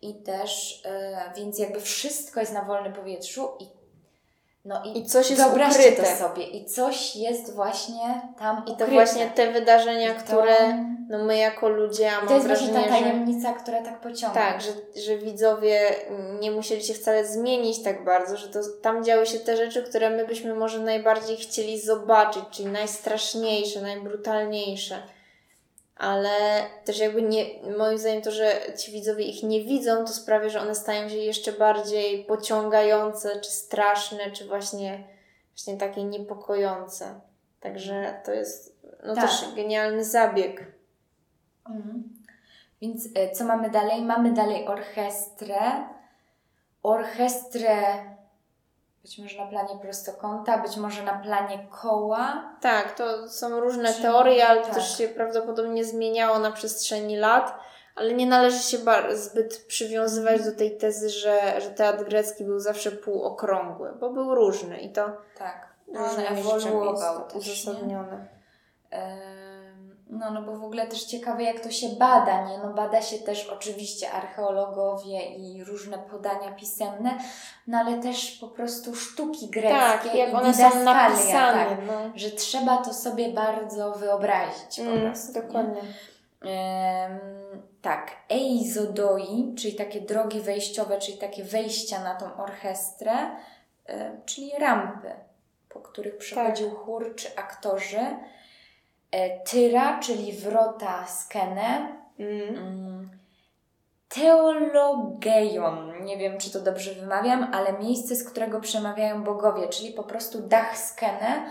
I 0.02 0.14
też, 0.14 0.82
yy, 0.84 1.34
więc 1.36 1.58
jakby 1.58 1.80
wszystko 1.80 2.40
jest 2.40 2.52
na 2.52 2.62
wolnym 2.62 2.92
powietrzu 2.92 3.48
i 3.60 3.81
no 4.64 4.82
i, 4.84 4.98
I 4.98 5.06
coś 5.06 5.30
jest 5.30 5.42
wyobraźcie 5.42 5.80
ukryte. 5.80 6.02
to 6.02 6.16
sobie. 6.18 6.42
I 6.42 6.64
coś 6.64 7.16
jest 7.16 7.54
właśnie 7.54 8.22
tam 8.38 8.64
I 8.66 8.76
to 8.76 8.86
właśnie 8.86 9.26
te 9.26 9.52
wydarzenia, 9.52 10.14
to... 10.14 10.20
które 10.20 10.54
no 11.08 11.24
my 11.24 11.36
jako 11.36 11.68
ludzie, 11.68 12.12
a 12.12 12.18
mam 12.18 12.28
To 12.28 12.34
jest 12.34 12.46
wrażenie, 12.46 12.72
właśnie 12.72 12.90
ta 12.90 12.98
tajemnica, 12.98 13.48
że... 13.48 13.60
która 13.60 13.82
tak 13.82 14.00
pociąga. 14.00 14.34
Tak, 14.34 14.60
że, 14.60 15.02
że 15.02 15.18
widzowie 15.18 15.80
nie 16.40 16.50
musieli 16.50 16.82
się 16.82 16.94
wcale 16.94 17.26
zmienić 17.26 17.82
tak 17.82 18.04
bardzo, 18.04 18.36
że 18.36 18.48
to 18.48 18.60
tam 18.82 19.04
działy 19.04 19.26
się 19.26 19.38
te 19.38 19.56
rzeczy, 19.56 19.82
które 19.82 20.10
my 20.10 20.26
byśmy 20.26 20.54
może 20.54 20.78
najbardziej 20.78 21.36
chcieli 21.36 21.80
zobaczyć, 21.80 22.42
czyli 22.50 22.68
najstraszniejsze, 22.68 23.80
najbrutalniejsze 23.80 25.02
ale 25.96 26.64
też 26.84 26.98
jakby 26.98 27.22
nie, 27.22 27.44
moim 27.78 27.98
zdaniem 27.98 28.22
to, 28.22 28.30
że 28.30 28.60
ci 28.78 28.92
widzowie 28.92 29.24
ich 29.24 29.42
nie 29.42 29.64
widzą, 29.64 30.04
to 30.04 30.12
sprawia, 30.12 30.48
że 30.48 30.60
one 30.60 30.74
stają 30.74 31.08
się 31.08 31.16
jeszcze 31.16 31.52
bardziej 31.52 32.24
pociągające, 32.24 33.40
czy 33.40 33.50
straszne, 33.50 34.30
czy 34.30 34.46
właśnie, 34.46 35.04
właśnie 35.54 35.76
takie 35.76 36.04
niepokojące. 36.04 37.20
Także 37.60 38.20
to 38.24 38.32
jest 38.32 38.82
no 39.04 39.14
tak. 39.14 39.24
też 39.24 39.54
genialny 39.56 40.04
zabieg. 40.04 40.66
Mhm. 41.68 42.02
Więc 42.80 43.08
e, 43.14 43.30
co 43.30 43.44
mamy 43.44 43.70
dalej? 43.70 44.02
Mamy 44.02 44.32
dalej 44.32 44.66
orchestrę. 44.66 45.58
Orchestrę 46.82 47.76
być 49.02 49.18
może 49.18 49.38
na 49.38 49.46
planie 49.46 49.78
prostokąta, 49.82 50.58
być 50.58 50.76
może 50.76 51.02
na 51.02 51.18
planie 51.18 51.66
koła. 51.82 52.54
Tak, 52.60 52.94
to 52.94 53.28
są 53.28 53.60
różne 53.60 53.94
teorie, 53.94 54.46
ale 54.46 54.60
tak. 54.60 54.68
to 54.68 54.74
też 54.74 54.98
się 54.98 55.08
prawdopodobnie 55.08 55.84
zmieniało 55.84 56.38
na 56.38 56.52
przestrzeni 56.52 57.16
lat. 57.16 57.54
Ale 57.96 58.14
nie 58.14 58.26
należy 58.26 58.58
się 58.58 58.78
zbyt 59.12 59.64
przywiązywać 59.66 60.44
do 60.44 60.52
tej 60.52 60.76
tezy, 60.76 61.08
że, 61.08 61.60
że 61.60 61.70
teatr 61.70 62.04
grecki 62.04 62.44
był 62.44 62.60
zawsze 62.60 62.92
półokrągły, 62.92 63.92
bo 64.00 64.10
był 64.10 64.34
różny 64.34 64.80
i 64.80 64.92
to 64.92 65.12
tak, 65.38 65.68
różne 65.94 66.28
ewoluował 66.28 67.22
uzasadnione. 67.34 68.26
No, 70.12 70.30
no 70.30 70.42
bo 70.42 70.56
w 70.56 70.64
ogóle 70.64 70.86
też 70.86 71.04
ciekawe, 71.04 71.42
jak 71.42 71.60
to 71.60 71.70
się 71.70 71.88
bada, 71.88 72.48
nie? 72.48 72.58
No 72.58 72.74
bada 72.74 73.02
się 73.02 73.18
też 73.18 73.48
oczywiście 73.48 74.10
archeologowie 74.10 75.36
i 75.36 75.64
różne 75.64 75.98
podania 75.98 76.52
pisemne, 76.52 77.18
no 77.66 77.78
ale 77.78 77.98
też 77.98 78.30
po 78.30 78.48
prostu 78.48 78.94
sztuki 78.94 79.48
greckie 79.48 80.08
tak, 80.08 80.14
jak 80.14 80.34
one 80.34 80.54
są 80.54 80.84
napisane, 80.84 81.66
tak, 81.66 81.78
no. 81.86 81.92
że 82.14 82.30
trzeba 82.30 82.76
to 82.76 82.94
sobie 82.94 83.28
bardzo 83.28 83.92
wyobrazić 83.92 84.76
po 84.76 84.82
mm, 84.82 85.00
prostu. 85.00 85.32
Dokładnie. 85.32 85.82
Tak, 87.82 88.10
eizodoi, 88.28 89.54
czyli 89.58 89.74
takie 89.74 90.00
drogi 90.00 90.40
wejściowe, 90.40 90.98
czyli 90.98 91.18
takie 91.18 91.44
wejścia 91.44 92.04
na 92.04 92.14
tą 92.14 92.36
orchestrę, 92.36 93.12
um, 93.12 94.22
czyli 94.24 94.52
rampy, 94.58 95.10
po 95.68 95.80
których 95.80 96.16
przechodził 96.16 96.70
tak. 96.70 96.78
chór 96.78 97.14
czy 97.16 97.36
aktorzy, 97.36 97.98
E, 97.98 98.16
tyra, 99.44 100.00
czyli 100.00 100.32
wrota 100.32 101.06
Skene. 101.06 101.88
Mm. 102.18 102.56
mm. 102.56 103.10
Teologeion, 104.08 106.04
nie 106.04 106.18
wiem 106.18 106.38
czy 106.38 106.50
to 106.50 106.60
dobrze 106.60 106.94
wymawiam, 106.94 107.50
ale 107.54 107.72
miejsce, 107.72 108.16
z 108.16 108.30
którego 108.30 108.60
przemawiają 108.60 109.24
bogowie, 109.24 109.68
czyli 109.68 109.92
po 109.92 110.02
prostu 110.02 110.40
dach 110.40 110.78
Skene, 110.78 111.50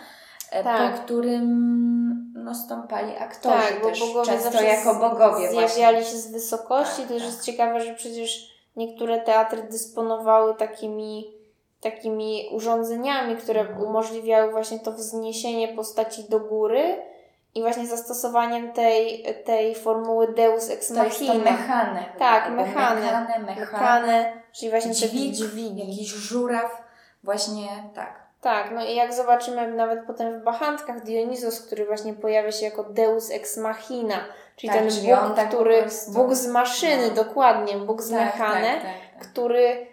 e, 0.52 0.64
tak. 0.64 0.96
po 0.96 1.02
którym 1.02 2.34
no, 2.36 2.56
stąpali 2.56 3.18
aktorzy 3.18 3.74
tak, 3.74 3.82
też, 3.82 4.00
bo 4.00 4.08
bogowie 4.08 4.26
często 4.26 4.62
jako 4.62 4.96
bogowie 4.96 5.50
zjawiali 5.50 5.98
właśnie. 5.98 6.12
się 6.12 6.18
z 6.18 6.32
wysokości. 6.32 7.02
Tak, 7.02 7.08
też 7.08 7.18
tak. 7.18 7.32
jest 7.32 7.46
ciekawe, 7.46 7.82
że 7.82 7.94
przecież 7.94 8.52
niektóre 8.76 9.20
teatry 9.20 9.64
dysponowały 9.64 10.56
takimi 10.56 11.42
takimi 11.82 12.50
urządzeniami, 12.52 13.36
które 13.36 13.62
mhm. 13.62 13.82
umożliwiały 13.82 14.52
właśnie 14.52 14.80
to 14.80 14.92
wzniesienie 14.92 15.68
postaci 15.68 16.24
do 16.30 16.40
góry 16.40 17.11
i 17.56 17.62
właśnie 17.62 17.88
zastosowaniem 17.88 18.74
tej, 18.74 19.26
tej 19.46 19.76
formuły 19.76 20.34
Deus 20.34 20.70
ex 20.70 20.92
machina. 20.92 21.34
To 21.34 21.40
mechane. 21.40 22.06
Tak, 22.20 22.52
mechane. 22.52 23.02
Mechane, 23.02 23.40
mechane. 23.40 24.34
Czyli 24.52 24.72
właśnie 24.72 24.92
dźwig, 24.92 25.32
te 25.32 25.38
dźwigi. 25.38 25.80
Jakiś 25.80 26.08
żuraw. 26.08 26.82
Właśnie 27.24 27.68
tak. 27.96 28.22
Tak, 28.42 28.72
no 28.72 28.86
i 28.86 28.96
jak 28.96 29.14
zobaczymy 29.14 29.68
nawet 29.68 30.06
potem 30.08 30.40
w 30.40 30.44
Bachantkach 30.44 31.04
Dionizos, 31.04 31.62
który 31.62 31.86
właśnie 31.86 32.14
pojawia 32.14 32.52
się 32.52 32.66
jako 32.66 32.84
Deus 32.84 33.32
ex 33.32 33.58
machina, 33.58 34.16
czyli 34.56 34.74
tak, 34.74 34.80
ten 34.80 34.90
Bóg, 34.90 35.36
tak 35.36 35.48
który, 35.48 35.86
Bóg 36.08 36.36
z 36.36 36.48
maszyny, 36.48 37.08
no. 37.08 37.24
dokładnie, 37.24 37.78
Bóg 37.78 38.02
z 38.02 38.10
tak, 38.10 38.20
mechane, 38.20 38.74
tak, 38.74 38.82
tak, 38.82 38.92
tak. 39.20 39.28
który 39.28 39.91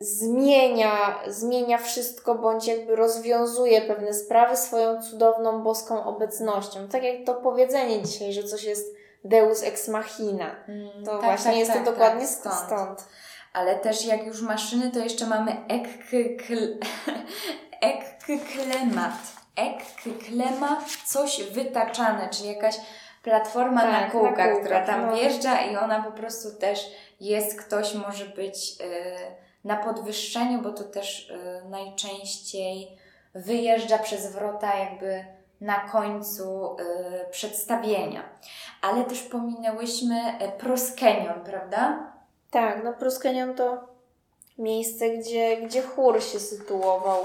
zmienia, 0.00 1.20
zmienia 1.26 1.78
wszystko, 1.78 2.34
bądź 2.34 2.66
jakby 2.66 2.96
rozwiązuje 2.96 3.80
pewne 3.80 4.14
sprawy 4.14 4.56
swoją 4.56 5.02
cudowną 5.02 5.62
boską 5.62 6.04
obecnością. 6.04 6.88
Tak 6.88 7.02
jak 7.02 7.16
to 7.26 7.34
powiedzenie 7.34 8.02
dzisiaj, 8.02 8.32
że 8.32 8.42
coś 8.42 8.64
jest 8.64 8.94
deus 9.24 9.62
ex 9.62 9.88
machina. 9.88 10.56
Mm, 10.68 11.04
to 11.04 11.10
tak, 11.10 11.22
właśnie 11.22 11.50
tak, 11.50 11.58
jest 11.58 11.72
tak, 11.72 11.84
to 11.84 11.90
dokładnie 11.90 12.26
tak, 12.26 12.30
stąd. 12.30 12.56
stąd. 12.56 13.04
Ale 13.52 13.76
też 13.76 14.04
jak 14.04 14.26
już 14.26 14.42
maszyny, 14.42 14.90
to 14.90 14.98
jeszcze 14.98 15.26
mamy 15.26 15.56
ekklemat. 17.80 19.18
Ekklemat, 19.56 20.84
coś 21.06 21.42
wytaczane, 21.42 22.28
czyli 22.30 22.48
jakaś 22.48 22.76
platforma 23.22 23.80
tak, 23.80 23.92
na 23.92 24.10
kółkach, 24.10 24.38
na 24.38 24.44
kółkach, 24.44 24.60
która 24.60 24.86
tam 24.86 25.06
no. 25.06 25.16
wjeżdża 25.16 25.60
i 25.60 25.76
ona 25.76 26.02
po 26.02 26.12
prostu 26.12 26.56
też 26.58 26.90
jest, 27.20 27.60
ktoś 27.60 27.94
może 27.94 28.24
być... 28.24 28.80
Yy, 28.80 29.47
na 29.68 29.76
podwyższeniu, 29.76 30.62
bo 30.62 30.72
to 30.72 30.84
też 30.84 31.30
y, 31.30 31.68
najczęściej 31.70 32.88
wyjeżdża 33.34 33.98
przez 33.98 34.32
wrota 34.32 34.76
jakby 34.76 35.24
na 35.60 35.80
końcu 35.80 36.76
y, 36.76 37.30
przedstawienia. 37.30 38.22
Ale 38.82 39.04
też 39.04 39.22
pominęłyśmy 39.22 40.38
y, 40.42 40.58
Proskenion, 40.58 41.40
prawda? 41.44 42.12
Tak, 42.50 42.84
no 42.84 42.92
Proskenion 42.92 43.54
to 43.54 43.78
miejsce, 44.58 45.10
gdzie, 45.10 45.56
gdzie 45.56 45.82
chór 45.82 46.22
się 46.22 46.40
sytuował. 46.40 47.24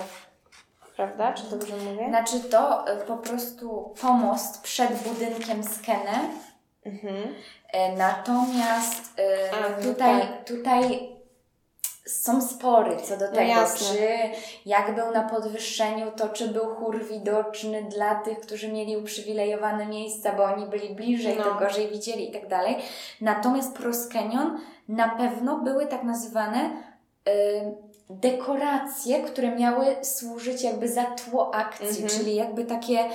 Prawda? 0.95 1.33
Czy 1.33 1.43
dobrze 1.43 1.77
mówię? 1.77 2.07
Znaczy 2.09 2.39
to 2.39 2.85
po 3.07 3.17
prostu 3.17 3.93
pomost 4.01 4.61
przed 4.61 4.93
budynkiem 4.93 5.63
Skene. 5.63 6.29
Mhm. 6.85 7.15
Y, 7.15 7.97
natomiast 7.97 9.21
A, 9.53 9.59
no 9.59 9.91
tutaj, 9.91 10.21
tak. 10.21 10.45
tutaj 10.45 11.12
są 12.05 12.41
spory 12.41 12.97
co 13.03 13.17
do 13.17 13.25
no 13.25 13.31
tego, 13.31 13.53
no 13.53 13.67
czy 13.77 14.17
jak 14.65 14.95
był 14.95 15.11
na 15.11 15.29
podwyższeniu, 15.29 16.11
to 16.11 16.29
czy 16.29 16.47
był 16.47 16.65
chór 16.65 17.07
widoczny 17.07 17.83
dla 17.83 18.15
tych, 18.15 18.39
którzy 18.39 18.71
mieli 18.71 18.97
uprzywilejowane 18.97 19.85
miejsca, 19.85 20.33
bo 20.33 20.43
oni 20.43 20.65
byli 20.65 20.95
bliżej, 20.95 21.37
no. 21.37 21.43
to 21.43 21.55
gorzej 21.55 21.87
widzieli 21.87 22.29
i 22.29 22.31
tak 22.31 22.47
dalej. 22.47 22.75
Natomiast 23.21 23.77
proskenion 23.77 24.59
na 24.87 25.09
pewno 25.09 25.57
były 25.57 25.85
tak 25.85 26.03
nazywane 26.03 26.69
y, 27.29 27.31
dekoracje, 28.09 29.23
które 29.23 29.55
miały 29.55 29.85
służyć 30.01 30.63
jakby 30.63 30.89
za 30.89 31.03
tło 31.03 31.55
akcji, 31.55 32.03
mhm. 32.03 32.09
czyli 32.09 32.35
jakby 32.35 32.65
takie 32.65 33.09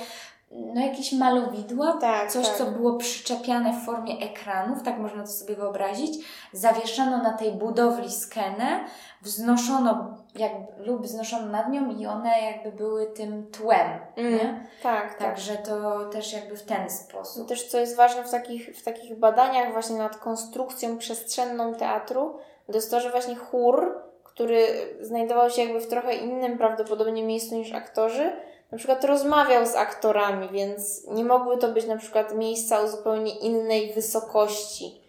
no 0.51 0.81
jakieś 0.81 1.11
malowidła, 1.11 1.97
tak, 2.01 2.31
coś, 2.31 2.47
tak. 2.47 2.57
co 2.57 2.65
było 2.65 2.97
przyczepiane 2.97 3.73
w 3.73 3.85
formie 3.85 4.17
ekranów, 4.19 4.83
tak 4.83 4.97
można 4.99 5.21
to 5.23 5.29
sobie 5.29 5.55
wyobrazić, 5.55 6.25
zawieszano 6.53 7.17
na 7.17 7.33
tej 7.33 7.51
budowli 7.51 8.11
skenę, 8.11 8.79
wznoszono 9.21 10.17
jakby, 10.35 10.83
lub 10.85 11.01
wznoszono 11.01 11.45
nad 11.45 11.69
nią 11.69 11.89
i 11.89 12.05
one 12.05 12.41
jakby 12.41 12.71
były 12.71 13.07
tym 13.07 13.51
tłem, 13.51 13.99
mm, 14.15 14.33
nie? 14.33 14.65
Tak, 14.83 15.09
tak. 15.09 15.17
Także 15.17 15.55
tak. 15.55 15.65
to 15.65 16.05
też 16.05 16.33
jakby 16.33 16.57
w 16.57 16.63
ten 16.63 16.89
sposób. 16.89 17.47
Też 17.47 17.67
co 17.67 17.79
jest 17.79 17.95
ważne 17.95 18.23
w 18.23 18.31
takich, 18.31 18.77
w 18.77 18.83
takich 18.83 19.19
badaniach 19.19 19.73
właśnie 19.73 19.97
nad 19.97 20.17
konstrukcją 20.17 20.97
przestrzenną 20.97 21.73
teatru, 21.73 22.37
to 22.67 22.73
jest 22.73 22.91
to, 22.91 22.99
że 22.99 23.11
właśnie 23.11 23.35
chór, 23.35 24.01
który 24.23 24.67
znajdował 25.01 25.49
się 25.49 25.63
jakby 25.63 25.79
w 25.79 25.87
trochę 25.87 26.15
innym 26.15 26.57
prawdopodobnie 26.57 27.23
miejscu 27.23 27.55
niż 27.55 27.73
aktorzy, 27.73 28.31
na 28.71 28.77
przykład 28.77 29.03
rozmawiał 29.03 29.65
z 29.65 29.75
aktorami, 29.75 30.49
więc 30.49 31.07
nie 31.07 31.23
mogły 31.23 31.57
to 31.57 31.67
być 31.67 31.85
na 31.85 31.97
przykład 31.97 32.35
miejsca 32.35 32.79
o 32.79 32.87
zupełnie 32.87 33.39
innej 33.39 33.93
wysokości. 33.93 35.01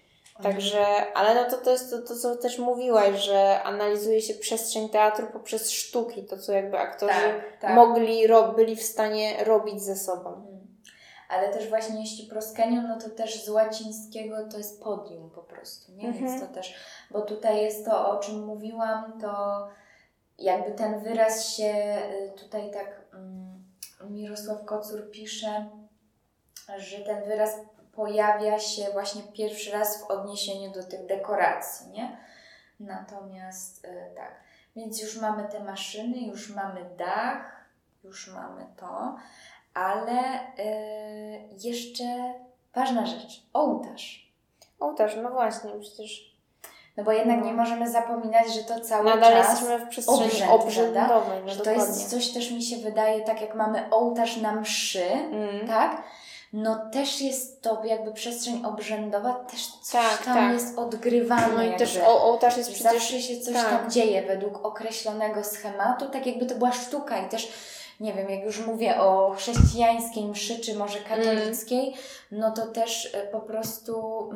Także, 0.43 1.13
ale 1.15 1.35
no 1.35 1.51
to, 1.51 1.57
to 1.57 1.71
jest 1.71 1.91
to, 1.91 2.03
to, 2.03 2.17
co 2.17 2.37
też 2.37 2.59
mówiłaś, 2.59 3.21
że 3.21 3.63
analizuje 3.63 4.23
się 4.23 4.35
przestrzeń 4.35 4.89
teatru 4.89 5.27
poprzez 5.27 5.71
sztuki, 5.71 6.25
to 6.25 6.39
co 6.39 6.53
jakby 6.53 6.79
aktorzy 6.79 7.13
tak, 7.13 7.61
tak. 7.61 7.75
mogli, 7.75 8.27
ro, 8.27 8.53
byli 8.53 8.77
w 8.77 8.83
stanie 8.83 9.45
robić 9.45 9.83
ze 9.83 9.97
sobą. 9.97 10.29
Mhm. 10.29 10.61
Ale 11.29 11.49
też 11.49 11.69
właśnie 11.69 12.01
jeśli 12.01 12.27
proskenium, 12.27 12.89
no 12.89 12.99
to 12.99 13.11
też 13.11 13.45
z 13.45 13.49
łacińskiego 13.49 14.37
to 14.51 14.59
jest 14.59 14.83
podium 14.83 15.31
po 15.31 15.43
prostu, 15.43 15.93
nie? 15.93 16.09
Mhm. 16.09 16.25
Więc 16.25 16.41
to 16.41 16.55
też, 16.55 16.75
bo 17.11 17.21
tutaj 17.21 17.63
jest 17.63 17.85
to, 17.85 18.11
o 18.11 18.19
czym 18.19 18.45
mówiłam, 18.45 19.21
to 19.21 19.67
jakby 20.39 20.71
ten 20.71 21.01
wyraz 21.01 21.49
się 21.49 21.99
y, 22.35 22.39
tutaj 22.39 22.71
tak 22.71 23.01
mm, 23.15 23.50
Mirosław 24.09 24.65
Kocur 24.65 25.11
pisze, 25.11 25.71
że 26.79 26.99
ten 26.99 27.25
wyraz 27.25 27.57
pojawia 27.93 28.59
się 28.59 28.85
właśnie 28.93 29.23
pierwszy 29.23 29.71
raz 29.71 30.03
w 30.03 30.11
odniesieniu 30.11 30.73
do 30.73 30.83
tych 30.85 31.07
dekoracji, 31.07 31.91
nie? 31.91 32.17
Natomiast 32.81 33.85
y, 33.85 34.15
tak, 34.17 34.41
więc 34.77 35.03
już 35.03 35.21
mamy 35.21 35.49
te 35.49 35.61
maszyny, 35.61 36.21
już 36.21 36.55
mamy 36.55 36.91
dach, 36.97 37.65
już 38.05 38.29
mamy 38.35 38.67
to, 38.77 39.17
ale 39.75 40.41
y, 40.41 41.49
jeszcze 41.65 42.35
ważna 42.75 43.07
rzecz, 43.07 43.47
ołtarz. 43.53 44.33
Ołtarz, 44.81 45.17
no 45.23 45.31
właśnie, 45.31 45.71
przecież 45.81 46.30
no 47.01 47.05
bo 47.05 47.13
jednak 47.13 47.45
nie 47.45 47.53
możemy 47.53 47.91
zapominać, 47.91 48.55
że 48.55 48.65
to 48.65 48.81
cały 48.81 49.05
Nadal 49.05 49.33
czas 49.33 49.49
jesteśmy 49.49 49.79
w 49.79 49.89
przestrzeni 49.89 50.51
obrzędowej. 50.51 51.41
No 51.47 51.53
że 51.53 51.61
to 51.61 51.71
jest 51.71 52.11
coś 52.11 52.29
też 52.29 52.51
mi 52.51 52.63
się 52.63 52.77
wydaje, 52.77 53.21
tak 53.21 53.41
jak 53.41 53.55
mamy 53.55 53.91
ołtarz 53.91 54.37
na 54.37 54.55
mszy, 54.55 55.05
mm. 55.05 55.67
tak? 55.69 56.03
No 56.53 56.91
też 56.93 57.21
jest 57.21 57.63
to 57.63 57.85
jakby 57.85 58.13
przestrzeń 58.13 58.63
obrzędowa, 58.65 59.35
też 59.35 59.67
coś 59.67 60.03
tak, 60.03 60.25
tam 60.25 60.35
tak. 60.35 60.53
jest 60.53 60.79
odgrywane. 60.79 61.55
No 61.57 61.63
i 61.63 61.77
też 61.77 61.99
ołtarz 62.07 62.57
jest 62.57 62.73
przecież... 62.73 62.93
Zawsze 62.93 63.21
się 63.21 63.41
coś 63.41 63.55
tak. 63.55 63.71
tam 63.71 63.91
dzieje 63.91 64.23
według 64.23 64.67
określonego 64.67 65.45
schematu, 65.45 66.09
tak 66.09 66.27
jakby 66.27 66.47
to 66.47 66.55
była 66.55 66.73
sztuka 66.73 67.27
i 67.27 67.29
też 67.29 67.53
nie 68.01 68.13
wiem, 68.15 68.31
jak 68.31 68.45
już 68.45 68.67
mówię 68.67 69.01
o 69.01 69.35
chrześcijańskiej 69.39 70.25
mszy, 70.25 70.59
czy 70.59 70.75
może 70.75 70.99
katolickiej, 70.99 71.87
mm. 71.89 71.99
no 72.31 72.51
to 72.51 72.67
też 72.67 73.15
e, 73.15 73.27
po 73.27 73.41
prostu... 73.41 74.31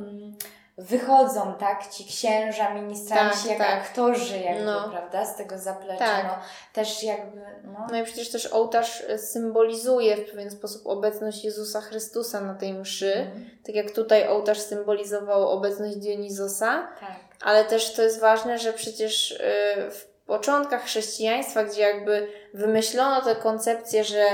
Wychodzą, 0.85 1.55
tak, 1.59 1.89
ci 1.91 2.05
księża, 2.05 2.75
ministranci, 2.75 3.49
tak, 3.49 3.49
jak 3.49 3.59
tak. 3.59 3.81
aktorzy, 3.81 4.39
jakby, 4.39 4.65
no. 4.65 4.89
prawda, 4.89 5.25
z 5.25 5.37
tego 5.37 5.59
zaplecza, 5.59 6.05
tak. 6.05 6.25
no, 6.25 6.35
też 6.73 7.03
jakby, 7.03 7.41
no. 7.65 7.87
No 7.91 7.99
i 7.99 8.05
przecież 8.05 8.31
też 8.31 8.47
ołtarz 8.47 9.03
symbolizuje 9.17 10.17
w 10.17 10.31
pewien 10.31 10.51
sposób 10.51 10.87
obecność 10.87 11.45
Jezusa 11.45 11.81
Chrystusa 11.81 12.41
na 12.41 12.55
tej 12.55 12.75
mszy, 12.75 13.15
mm. 13.15 13.51
tak 13.67 13.75
jak 13.75 13.91
tutaj 13.91 14.29
ołtarz 14.29 14.59
symbolizował 14.59 15.49
obecność 15.49 15.97
Dionizosa, 15.97 16.89
tak. 17.01 17.17
ale 17.41 17.65
też 17.65 17.95
to 17.95 18.03
jest 18.03 18.21
ważne, 18.21 18.59
że 18.59 18.73
przecież 18.73 19.31
y, 19.31 19.41
w 19.91 20.07
początkach 20.27 20.85
chrześcijaństwa, 20.85 21.65
gdzie 21.65 21.81
jakby 21.81 22.29
wymyślono 22.55 23.21
tę 23.23 23.37
koncepcję, 23.37 24.05
że 24.05 24.25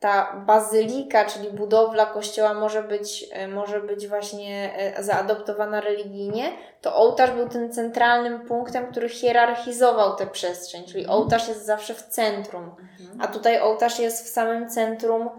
ta 0.00 0.42
bazylika, 0.46 1.24
czyli 1.24 1.50
budowla 1.50 2.06
kościoła 2.06 2.54
może 2.54 2.82
być, 2.82 3.26
e, 3.32 3.48
może 3.48 3.80
być 3.80 4.08
właśnie 4.08 4.74
e, 4.76 5.02
zaadoptowana 5.02 5.80
religijnie, 5.80 6.52
to 6.80 6.96
ołtarz 6.96 7.30
był 7.30 7.48
tym 7.48 7.72
centralnym 7.72 8.40
punktem, 8.40 8.86
który 8.86 9.08
hierarchizował 9.08 10.16
tę 10.16 10.26
przestrzeń, 10.26 10.84
czyli 10.84 11.00
mhm. 11.00 11.18
ołtarz 11.18 11.48
jest 11.48 11.66
zawsze 11.66 11.94
w 11.94 12.02
centrum, 12.02 12.70
mhm. 13.00 13.20
a 13.20 13.26
tutaj 13.26 13.60
ołtarz 13.60 13.98
jest 13.98 14.26
w 14.26 14.28
samym 14.28 14.70
centrum, 14.70 15.30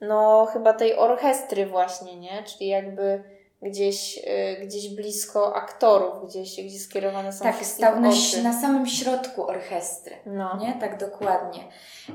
no 0.00 0.46
chyba 0.52 0.72
tej 0.72 0.96
orchestry 0.96 1.66
właśnie, 1.66 2.16
nie? 2.16 2.42
Czyli 2.42 2.68
jakby 2.68 3.35
gdzieś, 3.62 4.18
y, 4.18 4.66
gdzieś 4.66 4.88
blisko 4.88 5.56
aktorów, 5.56 6.28
gdzieś, 6.28 6.60
gdzie 6.64 6.78
skierowane 6.78 7.32
są 7.32 7.44
Tak, 7.44 7.64
stał 7.64 8.00
na, 8.00 8.10
na 8.42 8.60
samym 8.60 8.86
środku 8.86 9.46
orchestry, 9.46 10.16
no. 10.26 10.56
nie? 10.56 10.72
Tak 10.80 11.00
dokładnie. 11.00 11.64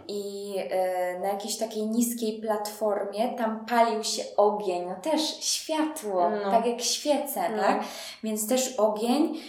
I 0.08 0.54
y, 1.16 1.20
na 1.20 1.28
jakiejś 1.28 1.58
takiej 1.58 1.88
niskiej 1.88 2.42
platformie 2.42 3.34
tam 3.38 3.66
palił 3.66 4.04
się 4.04 4.24
ogień, 4.38 4.86
no 4.90 4.96
też 4.96 5.22
światło, 5.40 6.30
no. 6.30 6.52
tak 6.52 6.66
jak 6.66 6.82
świece, 6.82 7.50
no. 7.50 7.62
tak? 7.62 7.84
Więc 8.24 8.48
też 8.48 8.76
ogień, 8.80 9.40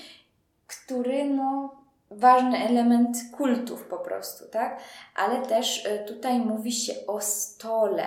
który 0.67 1.25
no 1.25 1.75
ważny 2.11 2.59
element 2.69 3.17
kultów 3.37 3.85
po 3.85 3.99
prostu, 3.99 4.49
tak? 4.49 4.81
Ale 5.15 5.47
też 5.47 5.87
y, 5.87 6.05
tutaj 6.09 6.39
mówi 6.39 6.73
się 6.73 6.93
o 7.07 7.21
stole, 7.21 8.07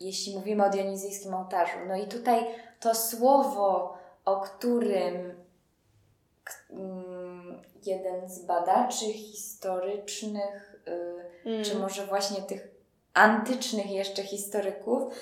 jeśli 0.00 0.34
mówimy 0.36 0.66
o 0.66 0.70
dionizyjskim 0.70 1.34
ołtarzu. 1.34 1.78
No 1.88 1.96
i 1.96 2.06
tutaj 2.06 2.46
to 2.80 2.94
słowo, 2.94 3.98
o 4.24 4.40
którym 4.40 5.44
mm, 6.70 7.62
jeden 7.86 8.28
z 8.28 8.38
badaczy 8.38 9.12
historycznych, 9.12 10.82
y, 11.44 11.48
mm. 11.48 11.64
czy 11.64 11.78
może 11.78 12.06
właśnie 12.06 12.42
tych 12.42 12.68
antycznych 13.14 13.90
jeszcze 13.90 14.22
historyków, 14.22 15.12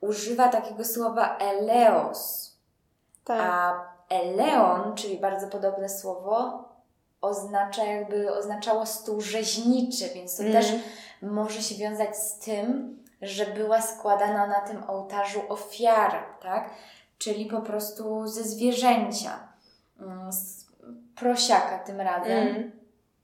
używa 0.00 0.48
takiego 0.48 0.84
słowa 0.84 1.38
eleos. 1.38 2.50
Tak. 3.24 3.40
A 3.40 3.84
eleon, 4.08 4.94
czyli 4.94 5.18
bardzo 5.18 5.46
podobne 5.46 5.88
słowo, 5.88 6.64
oznacza 7.20 7.84
jakby, 7.84 8.32
oznaczało 8.32 8.86
stół 8.86 9.20
rzeźniczy, 9.20 10.08
więc 10.14 10.36
to 10.36 10.42
mm. 10.42 10.52
też 10.52 10.72
może 11.22 11.62
się 11.62 11.74
wiązać 11.74 12.16
z 12.16 12.38
tym, 12.38 12.98
że 13.22 13.46
była 13.46 13.82
składana 13.82 14.46
na 14.46 14.60
tym 14.60 14.90
ołtarzu 14.90 15.42
ofiara, 15.48 16.24
tak? 16.42 16.70
Czyli 17.18 17.46
po 17.46 17.60
prostu 17.60 18.26
ze 18.26 18.44
zwierzęcia, 18.44 19.48
mm, 20.00 20.32
z 20.32 20.66
prosiaka 21.16 21.78
tym 21.78 22.00
razem. 22.00 22.48
Mm. 22.48 22.72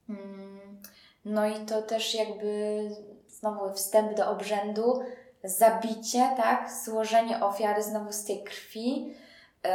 mm. 0.09 0.81
No 1.25 1.45
i 1.45 1.65
to 1.65 1.81
też 1.81 2.15
jakby 2.15 2.81
znowu 3.27 3.73
wstęp 3.73 4.13
do 4.13 4.29
obrzędu, 4.29 4.99
zabicie, 5.43 6.29
tak? 6.37 6.71
Złożenie 6.85 7.43
ofiary 7.43 7.83
znowu 7.83 8.11
z 8.11 8.23
tej 8.23 8.43
krwi. 8.43 9.15
Yy, 9.63 9.71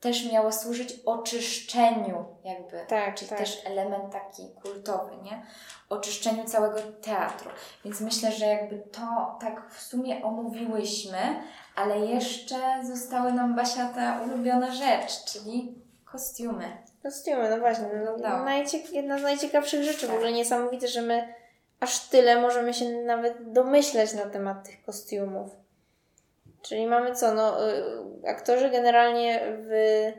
też 0.00 0.32
miało 0.32 0.52
służyć 0.52 0.94
oczyszczeniu, 1.04 2.24
jakby. 2.44 2.86
Tak, 2.88 3.14
czyli 3.14 3.28
tak. 3.28 3.38
też 3.38 3.62
element 3.64 4.12
taki 4.12 4.42
kultowy, 4.62 5.16
nie? 5.22 5.46
Oczyszczeniu 5.88 6.44
całego 6.44 6.78
teatru. 7.02 7.50
Więc 7.84 8.00
myślę, 8.00 8.32
że 8.32 8.46
jakby 8.46 8.78
to 8.78 9.36
tak 9.40 9.70
w 9.70 9.82
sumie 9.82 10.24
omówiłyśmy, 10.24 11.18
ale 11.76 11.98
jeszcze 11.98 12.56
zostały 12.82 13.32
nam 13.32 13.56
Basia 13.56 13.88
ta 13.88 14.20
ulubiona 14.22 14.72
rzecz, 14.72 15.24
czyli 15.24 15.74
kostiumy. 16.04 16.76
Kostiumy, 17.02 17.50
no 17.50 17.58
właśnie. 17.58 17.88
No, 18.04 18.16
no. 18.16 18.44
Najciek- 18.44 18.92
jedna 18.92 19.18
z 19.18 19.22
najciekawszych 19.22 19.82
rzeczy. 19.82 20.00
Tak. 20.00 20.10
W 20.10 20.14
ogóle 20.14 20.32
niesamowite, 20.32 20.88
że 20.88 21.02
my 21.02 21.34
aż 21.80 22.00
tyle 22.08 22.40
możemy 22.40 22.74
się 22.74 22.84
nawet 22.90 23.52
domyśleć 23.52 24.14
na 24.14 24.26
temat 24.26 24.66
tych 24.66 24.84
kostiumów. 24.84 25.65
Czyli 26.68 26.86
mamy 26.86 27.14
co? 27.14 27.34
No, 27.34 27.70
y, 27.70 27.82
aktorzy 28.28 28.70
generalnie 28.70 29.40
wy, 29.58 30.12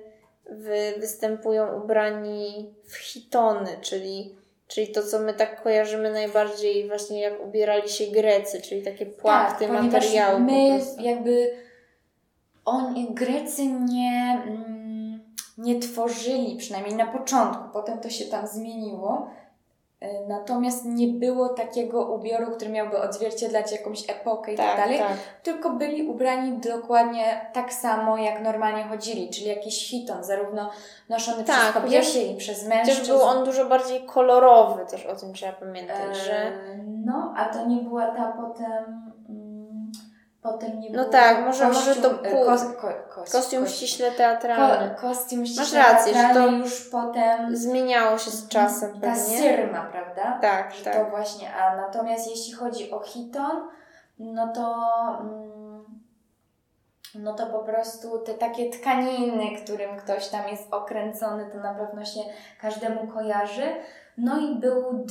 wy, 0.49 0.93
występują 0.97 1.81
ubrani 1.83 2.73
w 2.85 2.95
hitony, 2.95 3.77
czyli, 3.81 4.35
czyli 4.67 4.87
to, 4.87 5.03
co 5.03 5.19
my 5.19 5.33
tak 5.33 5.63
kojarzymy 5.63 6.11
najbardziej 6.11 6.87
właśnie 6.87 7.21
jak 7.21 7.45
ubierali 7.45 7.89
się 7.89 8.07
Grecy, 8.07 8.61
czyli 8.61 8.83
takie 8.83 9.05
płachty, 9.05 9.67
tak, 9.67 9.83
materiały. 9.83 10.39
My 10.39 10.79
jakby 10.99 11.51
oni, 12.65 13.13
Grecy 13.13 13.65
nie, 13.65 14.43
mm, 14.47 15.19
nie 15.57 15.79
tworzyli, 15.79 16.55
przynajmniej 16.57 16.95
na 16.95 17.05
początku, 17.07 17.63
potem 17.73 17.99
to 17.99 18.09
się 18.09 18.25
tam 18.25 18.47
zmieniło, 18.47 19.29
natomiast 20.27 20.85
nie 20.85 21.07
było 21.07 21.49
takiego 21.49 22.05
ubioru, 22.05 22.51
który 22.51 22.71
miałby 22.71 23.01
odzwierciedlać 23.01 23.71
jakąś 23.71 24.09
epokę 24.09 24.53
i 24.53 24.57
tak, 24.57 24.65
tak 24.65 24.77
dalej, 24.77 24.99
tak. 24.99 25.17
tylko 25.43 25.69
byli 25.69 26.07
ubrani 26.07 26.57
dokładnie 26.57 27.49
tak 27.53 27.73
samo, 27.73 28.17
jak 28.17 28.41
normalnie 28.41 28.83
chodzili, 28.83 29.29
czyli 29.29 29.47
jakiś 29.47 29.89
hiton, 29.89 30.23
zarówno 30.23 30.69
noszony 31.09 31.43
tak, 31.43 31.55
przez 31.55 31.73
kobiety 31.73 32.19
i 32.19 32.35
przez 32.35 32.67
mężczyzn. 32.67 32.99
Też 32.99 33.07
był 33.07 33.21
on 33.21 33.45
dużo 33.45 33.65
bardziej 33.65 34.05
kolorowy, 34.05 34.85
też 34.85 35.05
o 35.05 35.15
tym 35.15 35.33
trzeba 35.33 35.53
pamiętać, 35.53 36.11
e, 36.11 36.15
że... 36.15 36.51
No, 37.05 37.33
a 37.37 37.45
to 37.45 37.65
nie 37.65 37.81
była 37.81 38.07
ta 38.07 38.31
potem 38.31 39.11
Potem 40.51 40.79
nie 40.79 40.89
No 40.89 41.05
tak, 41.05 41.45
może, 41.45 41.67
może 41.67 41.95
to 41.95 42.09
pół, 42.09 42.45
ko, 42.45 42.57
ko, 43.15 43.23
kostium, 43.31 43.67
ściśle 43.67 44.11
teatralny. 44.11 44.95
Ko, 44.95 45.01
kostium 45.01 45.45
ściśle 45.45 45.79
Masz 45.79 45.93
rację, 45.93 46.13
że 46.13 46.33
to 46.33 46.47
już 46.47 46.89
potem 46.89 47.55
zmieniało 47.55 48.17
się 48.17 48.31
z 48.31 48.47
czasem 48.47 48.93
Ta 48.93 48.99
pewnie. 48.99 49.39
syrma, 49.39 49.89
prawda? 49.91 50.39
Tak, 50.41 50.73
że 50.73 50.83
tak. 50.83 50.95
To 50.95 51.05
właśnie, 51.09 51.55
a 51.55 51.75
natomiast 51.75 52.29
jeśli 52.29 52.53
chodzi 52.53 52.91
o 52.91 52.99
hiton, 52.99 53.67
no 54.19 54.53
to 54.53 54.75
mm, 55.21 56.01
no 57.15 57.33
to 57.33 57.47
po 57.47 57.59
prostu 57.59 58.19
te 58.19 58.33
takie 58.33 58.69
tkaniny, 58.69 59.61
którym 59.63 59.97
ktoś 59.97 60.27
tam 60.27 60.47
jest 60.47 60.73
okręcony, 60.73 61.49
to 61.51 61.57
na 61.57 61.73
pewno 61.73 62.05
się 62.05 62.19
każdemu 62.61 63.07
kojarzy. 63.07 63.75
No 64.17 64.39
i 64.39 64.55
były 64.55 65.05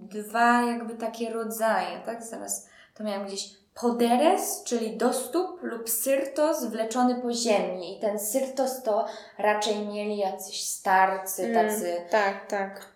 dwa 0.00 0.62
jakby 0.62 0.94
takie 0.94 1.32
rodzaje, 1.32 2.00
tak? 2.06 2.22
Zaraz 2.22 2.68
to 2.94 3.04
miałam 3.04 3.26
gdzieś 3.26 3.59
poderes, 3.74 4.62
czyli 4.64 4.96
dostуп 4.96 5.62
lub 5.62 5.90
syrtos 5.90 6.64
wleczony 6.64 7.14
po 7.14 7.32
ziemi. 7.32 7.96
I 7.96 8.00
ten 8.00 8.18
syrtos 8.18 8.82
to 8.82 9.06
raczej 9.38 9.86
mieli 9.86 10.16
jacyś 10.16 10.64
starcy, 10.64 11.44
mm, 11.44 11.54
tacy... 11.54 11.96
Mm, 11.96 12.08
tak, 12.08 12.46
tak. 12.46 12.86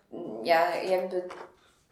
Ja, 0.42 0.76
jakby... 0.76 1.28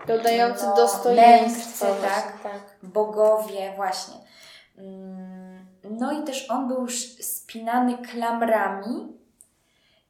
Dodający 0.07 0.67
no, 0.67 0.77
dostojeństwo. 0.77 1.87
tak, 2.03 2.43
tak. 2.43 2.61
Bogowie, 2.83 3.73
właśnie. 3.77 4.15
Mm, 4.79 5.67
no 5.85 6.13
i 6.13 6.25
też 6.25 6.51
on 6.51 6.69
był 6.69 6.81
już 6.81 7.03
spinany 7.21 7.99
klamrami 7.99 9.19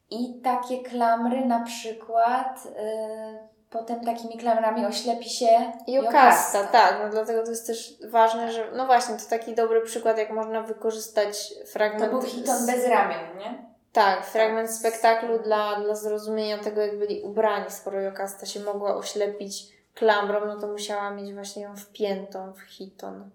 i 0.09 0.41
takie 0.41 0.83
klamry 0.83 1.45
na 1.45 1.63
przykład... 1.63 2.65
Yy, 2.65 3.52
potem 3.73 4.05
takimi 4.05 4.37
klamrami 4.37 4.85
oślepi 4.85 5.29
się 5.29 5.71
Jokasta. 5.87 6.63
tak. 6.63 6.99
No 7.03 7.09
dlatego 7.09 7.43
to 7.43 7.49
jest 7.49 7.67
też 7.67 7.93
ważne, 8.09 8.51
że 8.51 8.71
no 8.75 8.85
właśnie, 8.85 9.15
to 9.15 9.29
taki 9.29 9.55
dobry 9.55 9.81
przykład, 9.81 10.17
jak 10.17 10.31
można 10.31 10.61
wykorzystać 10.61 11.53
fragment... 11.65 12.11
To 12.11 12.19
był 12.19 12.21
hiton 12.21 12.65
bez 12.65 12.87
ramion, 12.87 13.37
nie? 13.37 13.73
Tak, 13.93 14.25
fragment 14.25 14.69
tak. 14.69 14.77
spektaklu 14.77 15.39
dla, 15.39 15.75
dla 15.75 15.95
zrozumienia 15.95 16.57
tego, 16.57 16.81
jak 16.81 16.99
byli 16.99 17.21
ubrani. 17.21 17.65
Skoro 17.69 18.01
Jokasta 18.01 18.45
się 18.45 18.59
mogła 18.59 18.95
oślepić 18.95 19.67
klamrą, 19.95 20.45
no 20.45 20.59
to 20.59 20.67
musiała 20.67 21.11
mieć 21.11 21.33
właśnie 21.33 21.63
ją 21.63 21.75
wpiętą 21.75 22.53
w 22.53 22.61
hiton. 22.61 23.29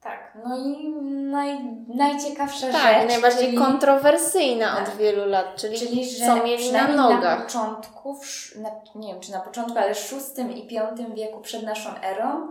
Tak, 0.00 0.32
no 0.44 0.58
i 0.58 0.88
naj, 1.30 1.58
najciekawsza 1.94 2.72
tak, 2.72 3.00
rzecz. 3.00 3.08
najbardziej 3.08 3.46
czyli, 3.46 3.58
kontrowersyjna 3.58 4.76
tak, 4.76 4.88
od 4.88 4.96
wielu 4.96 5.26
lat, 5.26 5.56
czyli, 5.56 5.78
czyli 5.78 6.10
że 6.10 6.26
co 6.26 6.44
mieli 6.44 6.72
na 6.72 6.88
nogach. 6.88 7.38
Na 7.38 7.44
początku, 7.44 8.20
na, 8.56 8.70
nie 8.94 9.12
wiem 9.12 9.20
czy 9.20 9.32
na 9.32 9.40
początku, 9.40 9.78
ale 9.78 9.94
w 9.94 10.36
VI 10.36 10.58
i 10.58 10.78
V 10.78 11.14
wieku 11.14 11.40
przed 11.40 11.62
naszą 11.62 11.90
erą 12.02 12.48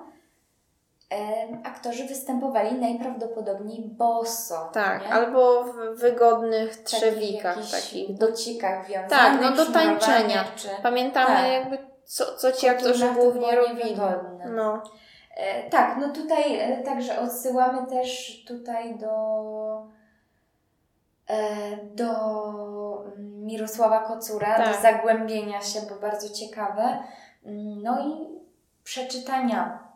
e, 1.14 1.48
aktorzy 1.64 2.06
występowali 2.06 2.76
najprawdopodobniej 2.76 3.82
boso. 3.82 4.70
Tak, 4.74 5.02
nie? 5.02 5.14
albo 5.14 5.64
w 5.64 6.00
wygodnych 6.00 6.78
trzewikach, 6.78 7.56
takich, 7.56 7.72
takich 7.72 8.18
docikach 8.18 8.88
wiązanych. 8.88 9.10
Tak, 9.10 9.42
no 9.42 9.52
do 9.52 9.66
tańczenia. 9.66 10.46
Czy... 10.56 10.68
Pamiętamy 10.84 11.36
tak. 11.36 11.52
jakby 11.52 11.78
co, 12.04 12.38
co 12.38 12.52
ci 12.52 12.68
aktorzy 12.68 13.10
głównie 13.14 13.56
robili. 13.56 13.96
No. 14.50 14.84
E, 15.40 15.70
tak, 15.70 15.98
no 15.98 16.10
tutaj 16.14 16.60
e, 16.60 16.84
także 16.84 17.20
odsyłamy 17.20 17.88
też 17.88 18.44
tutaj 18.48 18.98
do 18.98 19.88
e, 21.28 21.78
do 21.96 22.10
Mirosława 23.18 24.00
Kocura, 24.00 24.58
tak. 24.58 24.76
do 24.76 24.82
zagłębienia 24.82 25.62
się, 25.62 25.80
bo 25.90 25.96
bardzo 25.96 26.30
ciekawe. 26.30 26.98
No 27.84 28.08
i 28.08 28.40
przeczytania 28.84 29.90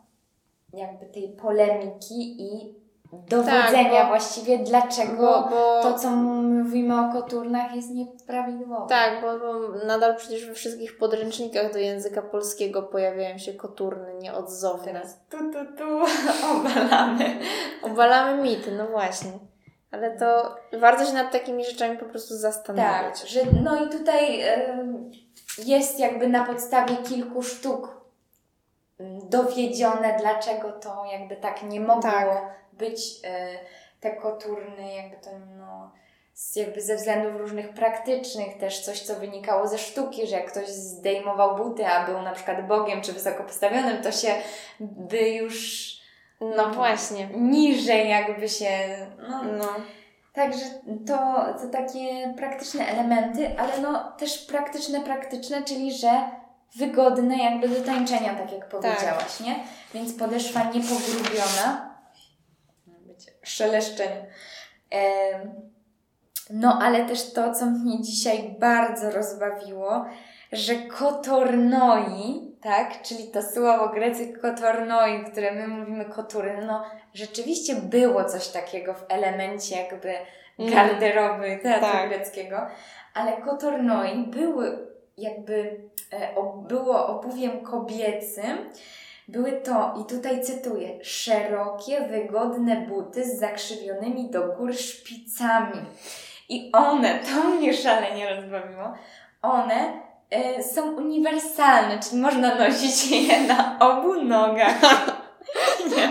jakby 0.72 1.06
tej 1.06 1.28
polemiki 1.28 2.42
i 2.42 2.74
dowodzenia 3.12 3.90
tak, 3.90 4.02
bo, 4.02 4.08
właściwie, 4.08 4.58
dlaczego 4.58 5.16
bo, 5.16 5.48
bo, 5.50 5.82
to, 5.82 5.98
co 5.98 6.10
mówimy 6.10 7.00
o 7.00 7.12
koturnach 7.12 7.76
jest 7.76 7.90
nieprawidłowe. 7.90 8.88
Tak, 8.88 9.22
bo, 9.22 9.38
bo 9.38 9.86
nadal 9.86 10.16
przecież 10.16 10.46
we 10.46 10.54
wszystkich 10.54 10.98
podręcznikach 10.98 11.72
do 11.72 11.78
języka 11.78 12.22
polskiego 12.22 12.82
pojawiają 12.82 13.38
się 13.38 13.54
koturny 13.54 14.14
nieodzowne. 14.14 14.84
Teraz 14.84 15.20
tu, 15.30 15.38
tu, 15.38 15.76
tu 15.76 16.00
obalamy. 16.56 17.38
obalamy 17.82 18.42
mity, 18.42 18.72
no 18.72 18.86
właśnie. 18.86 19.32
Ale 19.90 20.18
to 20.18 20.56
warto 20.78 21.06
się 21.06 21.12
nad 21.12 21.32
takimi 21.32 21.64
rzeczami 21.64 21.98
po 21.98 22.04
prostu 22.04 22.36
zastanawiać. 22.36 23.20
Tak, 23.20 23.28
że 23.28 23.40
no 23.64 23.84
i 23.84 23.88
tutaj 23.88 24.40
y, 24.40 25.64
jest 25.64 26.00
jakby 26.00 26.28
na 26.28 26.44
podstawie 26.44 26.96
kilku 26.96 27.42
sztuk 27.42 27.93
dowiedzione, 29.30 30.16
dlaczego 30.20 30.72
to 30.72 31.04
jakby 31.12 31.36
tak 31.36 31.62
nie 31.62 31.80
mogło 31.80 32.02
tak. 32.02 32.56
być 32.72 33.20
e, 33.24 33.48
te 34.00 34.16
koturny, 34.16 34.94
jakby 34.94 35.16
to 35.16 35.30
no, 35.56 35.92
jakby 36.56 36.80
ze 36.80 36.96
względów 36.96 37.40
różnych 37.40 37.74
praktycznych, 37.74 38.58
też 38.58 38.80
coś, 38.80 39.00
co 39.00 39.14
wynikało 39.14 39.68
ze 39.68 39.78
sztuki, 39.78 40.26
że 40.26 40.36
jak 40.36 40.50
ktoś 40.50 40.68
zdejmował 40.68 41.56
buty, 41.56 41.86
a 41.86 42.06
był 42.06 42.22
na 42.22 42.32
przykład 42.32 42.66
Bogiem 42.66 43.02
czy 43.02 43.12
wysoko 43.12 43.44
postawionym, 43.44 44.02
to 44.02 44.12
się 44.12 44.34
by 44.80 45.28
już 45.28 45.88
no 46.40 46.70
właśnie. 46.70 47.28
niżej 47.36 48.08
jakby 48.08 48.48
się 48.48 48.68
no, 49.28 49.42
no. 49.44 49.68
Także 50.32 50.64
to, 51.06 51.44
to 51.60 51.68
takie 51.72 52.34
praktyczne 52.36 52.86
elementy, 52.86 53.58
ale 53.58 53.80
no 53.80 54.12
też 54.18 54.38
praktyczne, 54.38 55.00
praktyczne, 55.00 55.62
czyli 55.62 55.92
że 55.92 56.30
wygodne 56.76 57.38
jakby 57.38 57.68
do 57.68 57.80
tańczenia, 57.80 58.34
tak 58.34 58.52
jak 58.52 58.68
powiedziałaś, 58.68 59.38
tak. 59.38 59.46
nie? 59.46 59.64
Więc 59.94 60.14
podeszwa 60.14 60.62
niepogrubiona, 60.64 61.94
szeleszczeń. 63.42 64.10
No, 66.50 66.78
ale 66.82 67.04
też 67.04 67.32
to, 67.32 67.54
co 67.54 67.66
mnie 67.66 68.02
dzisiaj 68.02 68.56
bardzo 68.58 69.10
rozbawiło, 69.10 70.04
że 70.52 70.74
kotornoi, 70.74 72.54
tak, 72.62 73.02
czyli 73.02 73.28
to 73.28 73.42
słowo 73.42 73.88
greckie 73.88 74.32
kotornoi, 74.32 75.24
które 75.24 75.52
my 75.52 75.68
mówimy 75.68 76.04
kotury, 76.04 76.58
no 76.66 76.84
rzeczywiście 77.14 77.74
było 77.74 78.24
coś 78.24 78.48
takiego 78.48 78.94
w 78.94 79.04
elemencie 79.08 79.76
jakby 79.76 80.14
mm. 80.58 80.72
garderoby 80.72 81.58
teatru 81.62 81.92
tak. 81.92 82.08
greckiego, 82.08 82.66
ale 83.14 83.32
kotornoi 83.36 84.26
były 84.26 84.94
jakby, 85.18 85.80
było 86.68 87.06
obuwiem 87.06 87.60
kobiecym, 87.60 88.58
były 89.28 89.52
to, 89.52 89.94
i 90.02 90.04
tutaj 90.14 90.42
cytuję, 90.42 91.04
szerokie, 91.04 92.00
wygodne 92.00 92.76
buty 92.76 93.24
z 93.24 93.38
zakrzywionymi 93.38 94.30
do 94.30 94.42
gór 94.42 94.74
szpicami. 94.74 95.80
I 96.48 96.70
one, 96.72 97.18
to 97.34 97.44
mnie 97.50 97.74
szalenie 97.74 98.34
rozbawiło, 98.34 98.94
one 99.42 99.92
y, 100.58 100.62
są 100.62 100.96
uniwersalne, 100.96 101.98
czyli 101.98 102.22
można 102.22 102.54
nosić 102.54 103.10
je 103.10 103.40
na 103.40 103.78
obu 103.80 104.22
nogach. 104.22 104.80
nie, 105.96 106.08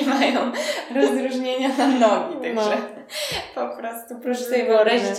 nie 0.00 0.06
mają 0.06 0.52
rozróżnienia 0.94 1.68
na 1.78 1.86
nogi, 1.86 2.34
także 2.34 2.76
no. 3.56 3.68
po 3.68 3.76
prostu 3.76 4.14
proszę 4.22 4.44
sobie 4.44 4.64
wyobrazić 4.64 5.16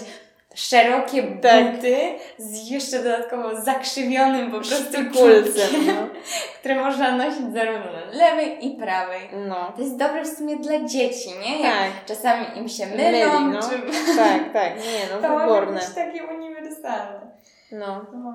szerokie 0.58 1.24
tak. 1.24 1.76
buty 1.76 1.98
z 2.38 2.70
jeszcze 2.70 3.04
dodatkowo 3.04 3.62
zakrzywionym 3.62 4.52
po 4.52 4.58
prostu 4.58 4.98
kulcem, 5.14 5.88
no. 5.88 5.94
które 6.60 6.76
można 6.76 7.12
nosić 7.12 7.54
zarówno 7.54 7.92
na 7.92 8.06
lewej 8.12 8.66
i 8.68 8.78
prawej. 8.78 9.30
No. 9.48 9.74
To 9.76 9.82
jest 9.82 9.98
dobre 9.98 10.24
w 10.24 10.28
sumie 10.28 10.58
dla 10.58 10.86
dzieci, 10.86 11.30
nie? 11.46 11.62
Jak 11.62 11.74
tak. 11.74 12.06
czasami 12.06 12.46
im 12.58 12.70
się 12.70 12.86
mylą. 12.86 13.40
Myli, 13.40 13.54
no. 13.54 13.60
czy... 13.62 14.16
Tak, 14.16 14.54
tak, 14.54 14.76
nie, 14.78 15.16
no 15.16 15.28
to 15.28 15.40
wyborne. 15.40 15.80
To 15.80 15.96
takie 15.96 16.24
uniwersalne. 16.24 17.32
No. 17.72 18.06
no 18.14 18.34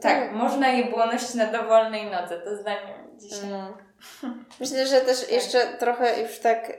tak, 0.00 0.32
można 0.32 0.68
jej 0.68 0.84
było 0.84 1.06
nosić 1.06 1.34
na 1.34 1.46
dowolnej 1.46 2.10
nodze, 2.10 2.40
to 2.40 2.56
zdanie 2.56 2.94
dzisiaj. 3.16 3.50
No. 3.50 3.76
Myślę, 4.60 4.86
że 4.86 5.00
też 5.00 5.20
tak. 5.20 5.32
jeszcze 5.32 5.66
trochę 5.78 6.22
już 6.22 6.38
tak 6.38 6.70
e, 6.70 6.74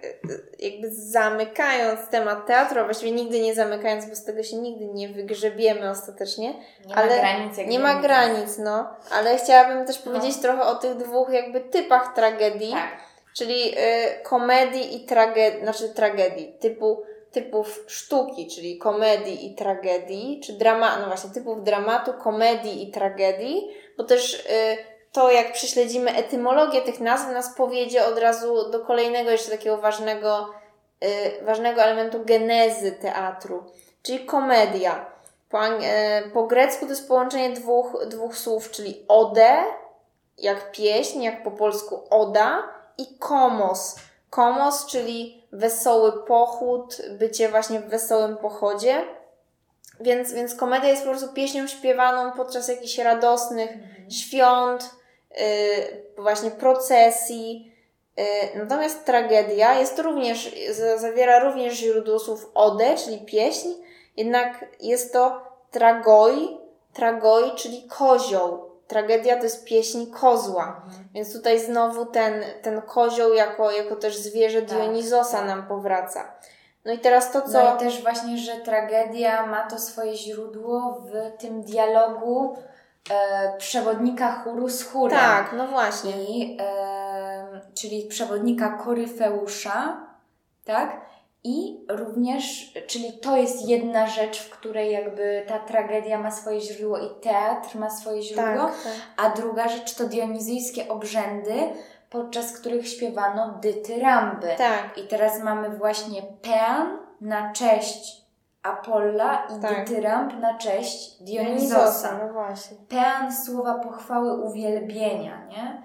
jakby 0.59 0.91
zamykając 0.91 2.09
temat 2.09 2.47
teatru, 2.47 2.79
a 2.79 2.83
właściwie 2.83 3.11
nigdy 3.11 3.41
nie 3.41 3.55
zamykając, 3.55 4.05
bo 4.09 4.15
z 4.15 4.23
tego 4.23 4.43
się 4.43 4.57
nigdy 4.57 4.85
nie 4.85 5.09
wygrzebiemy 5.09 5.89
ostatecznie. 5.89 6.53
Nie 6.85 6.95
ale 6.95 7.07
ma 7.09 7.21
granic. 7.21 7.57
Nie 7.67 7.79
ma 7.79 8.01
granic, 8.01 8.57
no. 8.57 8.89
Ale 9.11 9.37
chciałabym 9.37 9.85
też 9.85 10.05
no. 10.05 10.11
powiedzieć 10.11 10.41
trochę 10.41 10.63
o 10.63 10.75
tych 10.75 10.97
dwóch 10.97 11.29
jakby 11.29 11.61
typach 11.61 12.13
tragedii. 12.13 12.71
Tak. 12.71 13.09
Czyli 13.33 13.71
y, 13.71 14.23
komedii 14.23 14.95
i 14.95 15.05
tragedii, 15.05 15.61
znaczy 15.61 15.89
tragedii, 15.89 16.53
typu 16.59 17.03
typów 17.31 17.83
sztuki, 17.87 18.47
czyli 18.47 18.77
komedii 18.77 19.45
i 19.45 19.55
tragedii, 19.55 20.41
czy 20.43 20.53
drama, 20.53 20.99
no 20.99 21.07
właśnie, 21.07 21.29
typów 21.29 21.63
dramatu, 21.63 22.13
komedii 22.13 22.83
i 22.83 22.91
tragedii, 22.91 23.67
bo 23.97 24.03
też 24.03 24.33
y, 24.33 24.77
to, 25.11 25.31
jak 25.31 25.53
prześledzimy 25.53 26.15
etymologię 26.15 26.81
tych 26.81 26.99
nazw, 26.99 27.27
nas 27.27 27.55
powiedzie 27.55 28.05
od 28.05 28.17
razu 28.17 28.71
do 28.71 28.79
kolejnego 28.79 29.31
jeszcze 29.31 29.51
takiego 29.51 29.77
ważnego, 29.77 30.49
y, 31.03 31.45
ważnego 31.45 31.81
elementu 31.81 32.25
genezy 32.25 32.91
teatru, 32.91 33.63
czyli 34.03 34.25
komedia. 34.25 35.05
Po, 35.49 35.67
y, 35.67 35.71
po 36.33 36.43
grecku 36.43 36.85
to 36.85 36.91
jest 36.91 37.07
połączenie 37.07 37.49
dwóch, 37.49 38.05
dwóch 38.07 38.37
słów, 38.37 38.71
czyli 38.71 39.05
ode, 39.07 39.63
jak 40.37 40.71
pieśń, 40.71 41.21
jak 41.21 41.43
po 41.43 41.51
polsku 41.51 42.03
oda, 42.09 42.63
i 42.97 43.17
komos. 43.19 43.95
Komos, 44.29 44.85
czyli 44.85 45.38
wesoły 45.51 46.23
pochód, 46.23 47.01
bycie 47.11 47.49
właśnie 47.49 47.79
w 47.79 47.89
wesołym 47.89 48.37
pochodzie. 48.37 49.03
Więc, 49.99 50.33
więc 50.33 50.55
komedia 50.55 50.89
jest 50.89 51.03
po 51.03 51.09
prostu 51.09 51.33
pieśnią 51.33 51.67
śpiewaną 51.67 52.31
podczas 52.31 52.67
jakichś 52.67 52.97
radosnych 52.97 53.71
mhm. 53.71 54.11
świąt, 54.11 54.89
yy, 55.31 55.43
właśnie 56.17 56.51
procesji. 56.51 57.71
Yy, 58.17 58.23
natomiast 58.55 59.05
tragedia 59.05 59.79
jest 59.79 59.99
również, 59.99 60.55
zawiera 60.97 61.39
również 61.39 61.73
źródło 61.73 62.19
słów 62.19 62.51
ode, 62.53 62.95
czyli 62.95 63.19
pieśń, 63.19 63.67
jednak 64.17 64.65
jest 64.79 65.13
to 65.13 65.41
tragoi, 65.71 66.57
tragoi, 66.93 67.51
czyli 67.55 67.87
kozioł. 67.87 68.68
Tragedia 68.89 69.37
to 69.37 69.43
jest 69.43 69.65
pieśń 69.65 70.05
kozła. 70.11 70.81
Mhm. 70.85 71.07
Więc 71.13 71.33
tutaj 71.33 71.59
znowu 71.59 72.05
ten, 72.05 72.43
ten 72.61 72.81
kozioł 72.81 73.33
jako, 73.33 73.71
jako 73.71 73.95
też 73.95 74.17
zwierzę 74.17 74.61
tak, 74.61 74.69
Dionizosa 74.69 75.45
nam 75.45 75.67
powraca. 75.67 76.33
No 76.85 76.93
i 76.93 76.99
teraz 76.99 77.31
to, 77.31 77.41
co... 77.41 77.63
No 77.63 77.75
i 77.75 77.79
też 77.79 78.01
właśnie, 78.01 78.37
że 78.37 78.55
tragedia 78.55 79.45
ma 79.45 79.67
to 79.67 79.79
swoje 79.79 80.15
źródło 80.15 81.01
w 81.05 81.37
tym 81.41 81.61
dialogu 81.63 82.57
e, 83.11 83.57
przewodnika 83.57 84.31
chóru 84.43 84.69
z 84.69 84.83
chórem. 84.83 85.19
Tak, 85.19 85.53
no 85.57 85.67
właśnie. 85.67 86.23
I, 86.23 86.57
e, 86.61 87.61
czyli 87.73 88.07
przewodnika 88.07 88.69
Koryfeusza, 88.69 90.07
tak? 90.65 91.08
I 91.43 91.85
również, 91.89 92.73
czyli 92.87 93.19
to 93.19 93.37
jest 93.37 93.69
jedna 93.69 94.07
rzecz, 94.07 94.39
w 94.41 94.49
której 94.49 94.91
jakby 94.91 95.45
ta 95.47 95.59
tragedia 95.59 96.19
ma 96.19 96.31
swoje 96.31 96.61
źródło 96.61 96.97
i 96.97 97.21
teatr 97.21 97.77
ma 97.77 97.89
swoje 97.89 98.21
źródło, 98.21 98.65
tak, 98.65 98.83
tak. 98.83 98.93
a 99.17 99.29
druga 99.29 99.67
rzecz 99.67 99.95
to 99.95 100.07
dionizyjskie 100.07 100.87
obrzędy, 100.87 101.53
podczas 102.09 102.59
których 102.59 102.87
śpiewano 102.87 103.59
dytyramby. 103.61 104.47
Tak. 104.57 104.97
I 104.97 105.07
teraz 105.07 105.43
mamy 105.43 105.69
właśnie 105.69 106.21
pean 106.41 106.97
na 107.21 107.53
cześć 107.53 108.19
Apolla 108.63 109.47
i 109.57 109.61
tak. 109.61 109.85
dytyramb 109.85 110.39
na 110.39 110.57
cześć 110.57 111.23
Dionizosa. 111.23 112.19
No 112.25 112.33
właśnie. 112.33 112.77
Pean 112.89 113.35
słowa 113.35 113.73
pochwały 113.73 114.41
uwielbienia, 114.41 115.45
nie? 115.45 115.83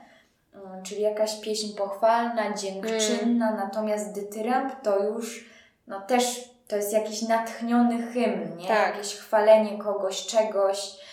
Czyli 0.84 1.02
jakaś 1.02 1.40
pieśń 1.40 1.76
pochwalna, 1.76 2.54
dziękczynna, 2.54 3.48
mm. 3.48 3.56
natomiast 3.56 4.14
dytyramb 4.14 4.82
to 4.82 5.04
już 5.04 5.54
no 5.86 6.00
też 6.00 6.54
to 6.68 6.76
jest 6.76 6.92
jakiś 6.92 7.22
natchniony 7.22 8.02
hymn, 8.02 8.56
nie? 8.56 8.68
Tak. 8.68 8.96
Jakieś 8.96 9.16
chwalenie 9.16 9.78
kogoś, 9.78 10.26
czegoś. 10.26 11.04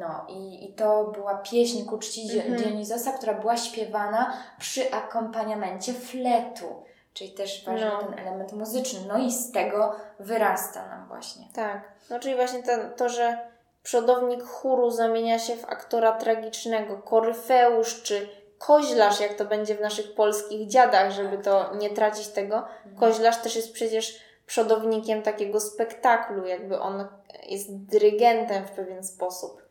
No 0.00 0.26
i, 0.28 0.64
i 0.64 0.74
to 0.74 1.04
była 1.04 1.34
pieśń 1.34 1.84
ku 1.84 1.98
czci 1.98 2.38
mhm. 2.38 2.56
Dionizosa, 2.56 3.12
która 3.12 3.34
była 3.34 3.56
śpiewana 3.56 4.36
przy 4.58 4.92
akompaniamencie 4.92 5.92
fletu, 5.92 6.82
czyli 7.14 7.30
też 7.30 7.64
ważny 7.64 7.86
no. 7.86 7.98
ten 7.98 8.18
element 8.18 8.52
muzyczny. 8.52 9.00
No 9.08 9.18
i 9.18 9.32
z 9.32 9.52
tego 9.52 9.96
wyrasta 10.20 10.88
nam 10.88 11.08
właśnie. 11.08 11.44
Tak, 11.54 11.92
no 12.10 12.20
czyli 12.20 12.34
właśnie 12.34 12.62
ten, 12.62 12.92
to, 12.96 13.08
że 13.08 13.38
przodownik 13.82 14.42
chóru 14.44 14.90
zamienia 14.90 15.38
się 15.38 15.56
w 15.56 15.64
aktora 15.64 16.12
tragicznego, 16.12 16.98
koryfeusz 16.98 18.02
czy 18.02 18.28
koźlarz, 18.58 19.20
jak 19.20 19.34
to 19.34 19.44
będzie 19.44 19.74
w 19.74 19.80
naszych 19.80 20.14
polskich 20.14 20.68
dziadach, 20.68 21.10
żeby 21.10 21.38
to 21.38 21.74
nie 21.74 21.90
tracić 21.90 22.28
tego. 22.28 22.56
Mhm. 22.56 22.96
Koźlarz 22.96 23.42
też 23.42 23.56
jest 23.56 23.72
przecież 23.72 24.20
przodownikiem 24.46 25.22
takiego 25.22 25.60
spektaklu, 25.60 26.46
jakby 26.46 26.80
on 26.80 27.06
jest 27.46 27.76
dyrygentem 27.76 28.66
w 28.66 28.70
pewien 28.70 29.04
sposób. 29.04 29.62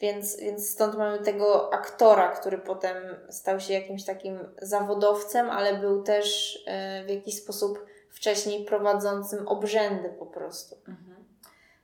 Więc, 0.00 0.36
więc 0.36 0.70
stąd 0.70 0.94
mamy 0.94 1.18
tego 1.18 1.74
aktora, 1.74 2.28
który 2.28 2.58
potem 2.58 2.96
stał 3.30 3.60
się 3.60 3.74
jakimś 3.74 4.04
takim 4.04 4.38
zawodowcem, 4.62 5.50
ale 5.50 5.74
był 5.74 6.02
też 6.02 6.58
e, 6.66 7.04
w 7.04 7.08
jakiś 7.08 7.42
sposób 7.42 7.86
wcześniej 8.10 8.64
prowadzącym 8.64 9.48
obrzędy 9.48 10.08
po 10.08 10.26
prostu. 10.26 10.76
Mhm. 10.88 11.24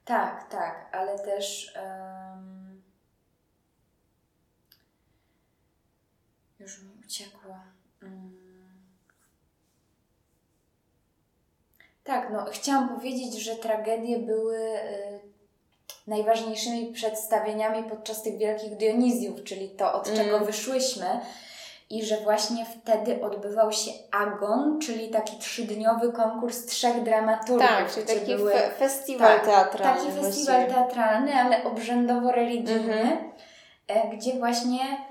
Tak, 0.05 0.51
tak, 0.51 0.89
ale 0.93 1.19
też. 1.19 1.75
Um... 1.77 2.68
Już 6.69 6.83
mi 6.83 6.91
uciekło. 7.07 7.55
Um... 8.03 8.39
Tak, 12.05 12.31
no 12.33 12.45
chciałam 12.45 12.89
powiedzieć, 12.89 13.35
że 13.35 13.57
tragedie 13.57 14.19
były 14.19 14.59
y, 14.59 15.21
najważniejszymi 16.07 16.93
przedstawieniami 16.93 17.91
podczas 17.91 18.23
tych 18.23 18.39
wielkich 18.39 18.77
Dionizjów, 18.77 19.45
czyli 19.45 19.69
to, 19.71 19.93
od 19.93 20.09
mm. 20.09 20.19
czego 20.19 20.41
wyszłyśmy. 20.41 21.21
I 21.91 22.05
że 22.05 22.17
właśnie 22.17 22.67
wtedy 22.67 23.23
odbywał 23.23 23.73
się 23.73 23.91
Agon, 24.11 24.81
czyli 24.81 25.09
taki 25.09 25.39
trzydniowy 25.39 26.13
konkurs 26.13 26.67
trzech 26.67 27.03
dramaturgów. 27.03 27.69
Tak, 27.69 27.95
czyli 27.95 28.07
taki 28.07 28.37
były, 28.37 28.53
fe 28.53 28.71
festiwal 28.71 29.37
tak, 29.37 29.45
teatralny. 29.45 30.11
Taki 30.11 30.21
festiwal 30.21 30.67
teatralny, 30.67 31.35
ale 31.35 31.65
obrzędowo-religijny, 31.65 33.19
mm 33.89 34.11
-hmm. 34.11 34.17
gdzie 34.17 34.39
właśnie 34.39 35.08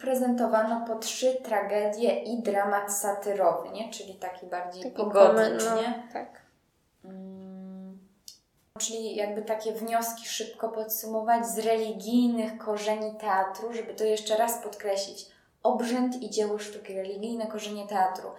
prezentowano 0.00 0.86
po 0.86 0.94
trzy 0.94 1.34
tragedie 1.44 2.22
i 2.22 2.42
dramat 2.42 2.92
satyrowy, 2.92 3.70
nie? 3.70 3.90
czyli 3.90 4.14
taki 4.14 4.46
bardziej 4.46 4.82
taki 4.82 4.96
pogodny, 4.96 5.58
no? 5.64 5.76
Tak. 6.12 6.42
Hmm. 7.02 7.98
Czyli 8.78 9.16
jakby 9.16 9.42
takie 9.42 9.72
wnioski 9.72 10.28
szybko 10.28 10.68
podsumować 10.68 11.46
z 11.46 11.58
religijnych 11.58 12.58
korzeni 12.58 13.14
teatru, 13.20 13.72
żeby 13.72 13.94
to 13.94 14.04
jeszcze 14.04 14.36
raz 14.36 14.62
podkreślić. 14.62 15.26
Obrzęd 15.62 16.22
i 16.22 16.30
dzieło 16.30 16.58
sztuki, 16.58 16.94
religijne 16.94 17.46
korzenie 17.46 17.86
teatru. 17.86 18.30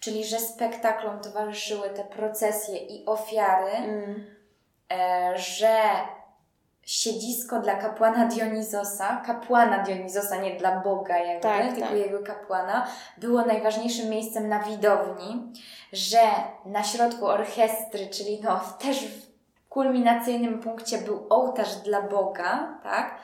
Czyli, 0.00 0.24
że 0.24 0.38
spektaklom 0.38 1.20
towarzyszyły 1.20 1.90
te 1.90 2.04
procesje 2.04 2.78
i 2.78 3.06
ofiary, 3.06 3.70
mm. 3.70 4.26
e, 4.92 5.32
że 5.38 5.78
siedzisko 6.88 7.60
dla 7.60 7.74
kapłana 7.74 8.26
Dionizosa, 8.26 9.22
kapłana 9.26 9.78
Dionizosa, 9.78 10.36
nie 10.36 10.56
dla 10.56 10.80
Boga 10.80 11.18
jakby, 11.18 11.42
tak, 11.42 11.66
tylko 11.66 11.88
tak. 11.88 11.98
jego 11.98 12.18
kapłana, 12.22 12.86
było 13.18 13.42
najważniejszym 13.42 14.10
miejscem 14.10 14.48
na 14.48 14.62
widowni, 14.62 15.52
że 15.92 16.20
na 16.64 16.84
środku 16.84 17.26
orkiestry, 17.26 18.06
czyli 18.06 18.40
no 18.42 18.60
też 18.78 19.06
w 19.06 19.28
kulminacyjnym 19.68 20.60
punkcie 20.60 20.98
był 20.98 21.26
ołtarz 21.30 21.76
dla 21.76 22.02
Boga, 22.02 22.78
tak? 22.82 23.18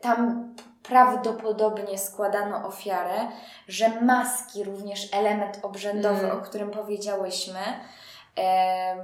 Tam 0.00 0.54
prawdopodobnie 0.82 1.98
składano 1.98 2.68
ofiarę, 2.68 3.28
że 3.66 4.00
maski, 4.00 4.64
również 4.64 5.08
element 5.12 5.58
obrzędowy, 5.62 6.24
mm. 6.24 6.38
o 6.38 6.40
którym 6.40 6.70
powiedziałyśmy, 6.70 7.60
e, 8.38 8.96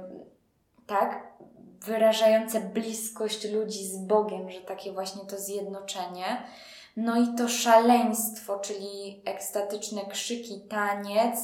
tak? 0.87 1.35
Wyrażające 1.81 2.59
bliskość 2.59 3.51
ludzi 3.51 3.87
z 3.87 3.97
Bogiem, 3.97 4.51
że 4.51 4.61
takie 4.61 4.91
właśnie 4.91 5.25
to 5.25 5.37
zjednoczenie. 5.37 6.43
No 6.97 7.21
i 7.21 7.35
to 7.37 7.49
szaleństwo, 7.49 8.59
czyli 8.59 9.21
ekstatyczne 9.25 10.05
krzyki, 10.05 10.61
taniec 10.69 11.39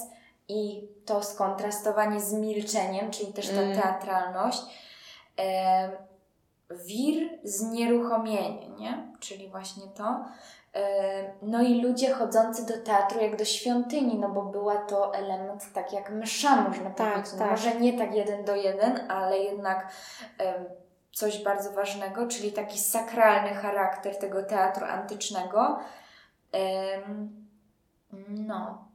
i 0.48 0.88
to 1.06 1.24
skontrastowanie 1.24 2.20
z 2.20 2.34
milczeniem, 2.34 3.12
czyli 3.12 3.34
też 3.34 3.48
ta 3.48 3.62
mm. 3.62 3.82
teatralność. 3.82 4.62
E, 5.40 5.92
wir, 6.70 7.30
znieruchomienie, 7.44 8.70
nie? 8.70 9.14
Czyli 9.20 9.50
właśnie 9.50 9.84
to. 9.98 10.26
No 11.42 11.62
i 11.62 11.82
ludzie 11.82 12.14
chodzący 12.14 12.66
do 12.66 12.78
teatru 12.78 13.22
jak 13.22 13.36
do 13.36 13.46
świątyni, 13.46 14.20
no 14.20 14.30
bo 14.30 14.42
była 14.42 14.78
to 14.78 15.16
element 15.16 15.74
tak 15.74 15.94
jak 15.94 16.10
msza, 16.10 16.56
można 16.56 16.90
tak, 16.90 17.14
powiedzieć. 17.14 17.34
No 17.34 17.40
tak. 17.40 17.52
Może 17.52 17.76
nie 17.76 17.98
tak 17.98 18.16
jeden 18.16 18.46
do 18.46 18.56
jeden, 18.56 19.12
ale 19.12 19.38
jednak 19.40 19.92
coś 21.14 21.44
bardzo 21.44 21.72
ważnego, 21.72 22.28
czyli 22.28 22.52
taki 22.52 22.80
sakralny 22.80 23.50
charakter 23.50 24.20
tego 24.20 24.44
teatru 24.44 24.86
antycznego. 24.86 25.80
No. 28.30 28.88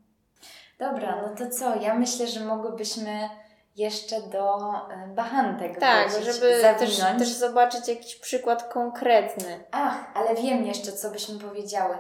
Dobra, 0.79 1.23
no 1.23 1.29
to 1.37 1.51
co? 1.51 1.77
Ja 1.77 1.95
myślę, 1.95 2.27
że 2.27 2.45
mogłybyśmy 2.45 3.29
jeszcze 3.77 4.21
do 4.21 4.75
e, 4.91 5.07
bachantek 5.15 5.81
Tak, 5.81 6.11
wrócić, 6.11 6.35
żeby 6.35 6.61
też, 6.79 6.99
też 7.19 7.29
zobaczyć 7.29 7.89
jakiś 7.89 8.17
przykład 8.17 8.73
konkretny. 8.73 9.65
Ach, 9.71 10.05
ale 10.15 10.35
wiem 10.35 10.67
jeszcze, 10.67 10.93
co 10.93 11.11
byśmy 11.11 11.39
powiedziały. 11.39 11.99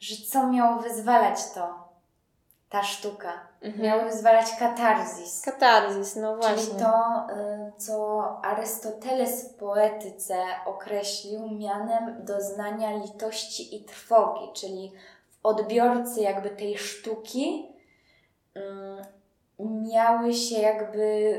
Że 0.00 0.14
co 0.30 0.46
miało 0.46 0.82
wyzwalać 0.82 1.38
to? 1.54 1.90
Ta 2.68 2.82
sztuka. 2.82 3.32
Mhm. 3.62 3.84
Miało 3.84 4.02
wyzwalać 4.02 4.46
katarzis. 4.58 5.42
Katarzis, 5.42 6.16
no 6.16 6.36
właśnie. 6.36 6.56
Czyli 6.56 6.78
to, 6.78 7.26
e, 7.30 7.72
co 7.76 8.22
Arystoteles 8.44 9.52
w 9.52 9.54
poetyce 9.54 10.34
określił 10.66 11.50
mianem 11.50 12.24
doznania 12.24 12.96
litości 12.96 13.76
i 13.76 13.84
trwogi, 13.84 14.52
czyli 14.54 14.92
w 15.30 15.46
odbiorcy 15.46 16.20
jakby 16.20 16.50
tej 16.50 16.78
sztuki 16.78 17.72
mm, 18.54 19.04
miały 19.68 20.34
się 20.34 20.58
jakby. 20.60 21.34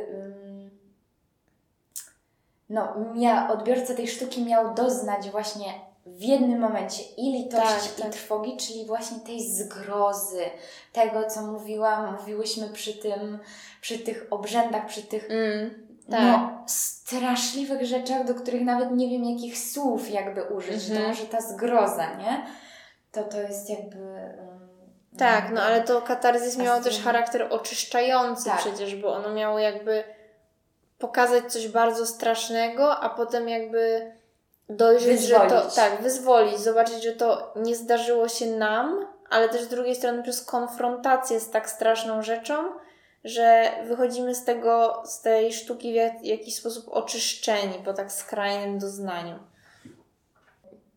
No, 2.69 2.95
mia, 3.13 3.51
odbiorca 3.51 3.93
tej 3.93 4.07
sztuki 4.07 4.43
miał 4.43 4.73
doznać 4.73 5.29
właśnie 5.29 5.65
w 6.05 6.21
jednym 6.21 6.60
momencie 6.60 7.03
i 7.17 7.31
litości, 7.31 7.89
tak, 7.89 7.99
i 7.99 8.01
tak. 8.01 8.12
trwogi, 8.12 8.57
czyli 8.57 8.86
właśnie 8.86 9.19
tej 9.19 9.51
zgrozy, 9.51 10.43
tego, 10.93 11.29
co 11.29 11.41
mówiłam, 11.41 12.17
mówiłyśmy 12.19 12.69
przy 12.69 12.93
tym, 12.93 13.39
przy 13.81 13.99
tych 13.99 14.27
obrzędach, 14.29 14.86
przy 14.86 15.03
tych 15.03 15.31
mm, 15.31 15.88
tak. 16.10 16.21
no, 16.21 16.63
straszliwych 16.67 17.86
rzeczach, 17.86 18.25
do 18.25 18.36
których 18.36 18.62
nawet 18.62 18.91
nie 18.91 19.10
wiem, 19.10 19.23
jakich 19.23 19.57
słów 19.57 20.10
jakby 20.10 20.43
użyć. 20.43 20.69
Mm 20.71 20.79
-hmm. 20.79 20.88
To 20.88 20.95
mhm. 20.95 21.10
może 21.10 21.25
ta 21.25 21.41
zgroza, 21.41 22.15
nie? 22.15 22.45
To 23.12 23.23
to 23.23 23.41
jest 23.41 23.69
jakby. 23.69 23.97
Tak, 25.17 25.52
no 25.54 25.62
ale 25.62 25.82
to 25.82 26.02
katarzys 26.02 26.58
miało 26.58 26.82
też 26.82 27.02
charakter 27.04 27.47
oczyszczający 27.50 28.45
tak. 28.45 28.60
przecież, 28.60 28.95
bo 28.95 29.13
ono 29.13 29.34
miało 29.34 29.60
jakby 29.60 30.04
pokazać 31.00 31.54
coś 31.54 31.67
bardzo 31.67 32.06
strasznego, 32.06 32.97
a 32.97 33.10
potem 33.10 33.50
jakby 33.50 34.12
dojrzeć, 34.69 35.19
wyzwolić. 35.19 35.52
że 35.52 35.62
to 35.62 35.76
tak, 35.76 36.02
wyzwolić, 36.02 36.60
zobaczyć, 36.60 37.04
że 37.04 37.12
to 37.12 37.54
nie 37.56 37.76
zdarzyło 37.76 38.28
się 38.28 38.45
nam, 38.45 39.08
ale 39.30 39.50
też 39.50 39.62
z 39.62 39.67
drugiej 39.67 39.95
strony 39.95 40.24
przez 40.24 40.45
konfrontację 40.45 41.39
z 41.39 41.50
tak 41.50 41.69
straszną 41.69 42.24
rzeczą, 42.24 42.63
że 43.24 43.71
wychodzimy 43.88 44.36
z 44.36 44.43
tego, 44.43 45.04
z 45.06 45.21
tej 45.21 45.54
sztuki 45.54 45.93
w 46.21 46.26
jakiś 46.26 46.56
sposób 46.56 46.86
oczyszczeni 46.89 47.80
po 47.86 47.93
tak 47.93 48.12
skrajnym 48.12 48.80
doznaniu. 48.80 49.39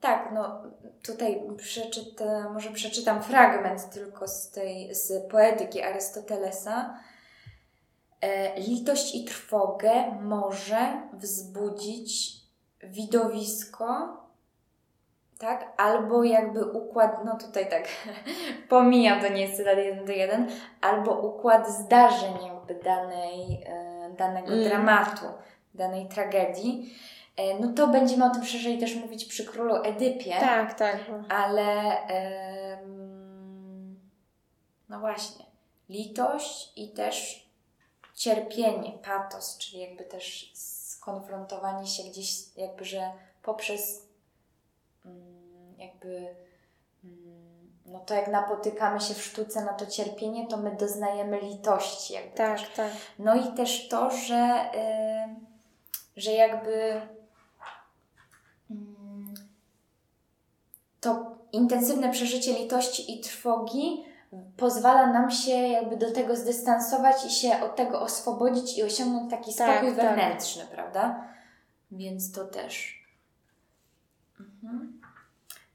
Tak, 0.05 0.33
no 0.35 0.63
tutaj 1.07 1.43
przeczytam, 1.57 2.53
może 2.55 2.71
przeczytam 2.71 3.23
fragment 3.23 3.91
tylko 3.91 4.29
z 4.29 4.51
tej, 4.51 4.95
z 4.95 5.31
poetyki 5.31 5.83
Arystotelesa. 5.83 6.99
E, 8.21 8.61
litość 8.61 9.15
i 9.15 9.25
trwogę 9.25 9.91
może 10.23 11.03
wzbudzić 11.13 12.37
widowisko, 12.83 14.17
tak? 15.39 15.73
Albo 15.77 16.25
jakby 16.25 16.65
układ, 16.65 17.25
no 17.25 17.39
tutaj 17.39 17.71
tak, 17.71 17.85
pomijam, 18.69 19.21
to 19.21 19.29
nie 19.29 19.43
jest 19.43 19.57
cytat 19.57 19.79
jeden 19.79 20.05
do 20.05 20.13
jeden, 20.13 20.51
albo 20.81 21.21
układ 21.21 21.69
zdarzeń 21.69 22.35
jakby 22.47 22.75
danej, 22.75 23.65
e, 23.67 24.11
danego 24.19 24.53
mm. 24.53 24.65
dramatu, 24.65 25.27
danej 25.75 26.09
tragedii. 26.09 26.95
E, 27.37 27.59
no 27.59 27.73
to 27.73 27.89
będziemy 27.89 28.25
o 28.25 28.31
tym 28.31 28.45
szerzej 28.45 28.79
też 28.79 28.95
mówić 28.95 29.25
przy 29.25 29.45
królu 29.45 29.75
Edypie. 29.75 30.41
Tak, 30.41 30.75
tak. 30.75 30.97
Ale 31.29 31.97
no 34.89 35.01
właśnie, 35.01 35.45
litość 35.89 36.73
i 36.77 36.89
też 36.89 37.49
cierpienie, 38.15 38.93
patos, 38.93 39.59
czyli 39.59 39.81
jakby 39.81 40.05
też 40.05 40.53
skonfrontowanie 40.55 41.87
się 41.87 42.03
gdzieś, 42.03 42.57
jakby, 42.57 42.85
że 42.85 43.13
poprzez 43.43 44.09
mm, 45.05 45.75
jakby 45.79 46.35
mm, 47.05 47.73
no 47.87 48.01
to 48.01 48.15
jak 48.15 48.29
napotykamy 48.29 49.01
się 49.01 49.15
w 49.15 49.25
sztuce 49.25 49.65
na 49.65 49.73
to 49.73 49.87
cierpienie, 49.87 50.47
to 50.47 50.57
my 50.57 50.77
doznajemy 50.77 51.41
litości. 51.41 52.15
Jakby 52.15 52.37
tak, 52.37 52.59
też. 52.59 52.71
tak. 52.77 52.93
No 53.19 53.35
i 53.35 53.55
też 53.55 53.89
to, 53.89 54.11
że, 54.11 54.71
że 56.17 56.33
jakby. 56.33 57.01
To 61.01 61.37
intensywne 61.53 62.11
przeżycie 62.11 62.53
litości 62.53 63.19
i 63.19 63.21
trwogi 63.21 64.05
pozwala 64.57 65.13
nam 65.13 65.31
się 65.31 65.53
jakby 65.53 65.97
do 65.97 66.13
tego 66.13 66.37
zdystansować 66.37 67.25
i 67.27 67.31
się 67.31 67.61
od 67.61 67.77
tego 67.77 68.01
oswobodzić 68.01 68.79
i 68.79 68.83
osiągnąć 68.83 69.31
taki 69.31 69.55
tak, 69.55 69.71
spokój 69.71 69.97
tak, 69.97 70.07
wewnętrzny, 70.07 70.63
tak. 70.63 70.71
prawda? 70.71 71.29
Więc 71.91 72.33
to 72.33 72.45
też. 72.45 73.05
Mhm. 74.41 75.01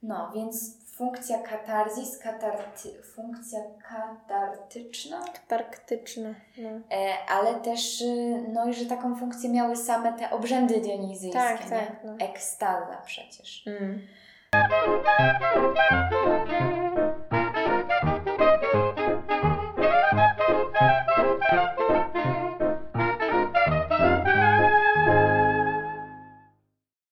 No, 0.02 0.32
więc 0.34 0.74
funkcja 1.00 1.38
katarzis, 1.38 2.18
katarty, 2.18 3.02
funkcja 3.02 3.58
katartyczna. 3.88 5.24
Katarktyczna. 5.32 6.34
No. 6.58 6.68
E, 6.68 7.14
ale 7.28 7.54
też, 7.54 8.00
y, 8.00 8.44
no 8.52 8.68
i 8.68 8.74
że 8.74 8.86
taką 8.86 9.16
funkcję 9.16 9.50
miały 9.50 9.76
same 9.76 10.12
te 10.12 10.30
obrzędy 10.30 10.80
dionizyjskie. 10.80 11.38
Tak, 11.38 11.64
nie? 11.64 11.70
tak. 11.70 12.04
No. 12.04 12.16
Ekstaza 12.18 13.02
przecież. 13.04 13.66
Mm. 13.66 14.06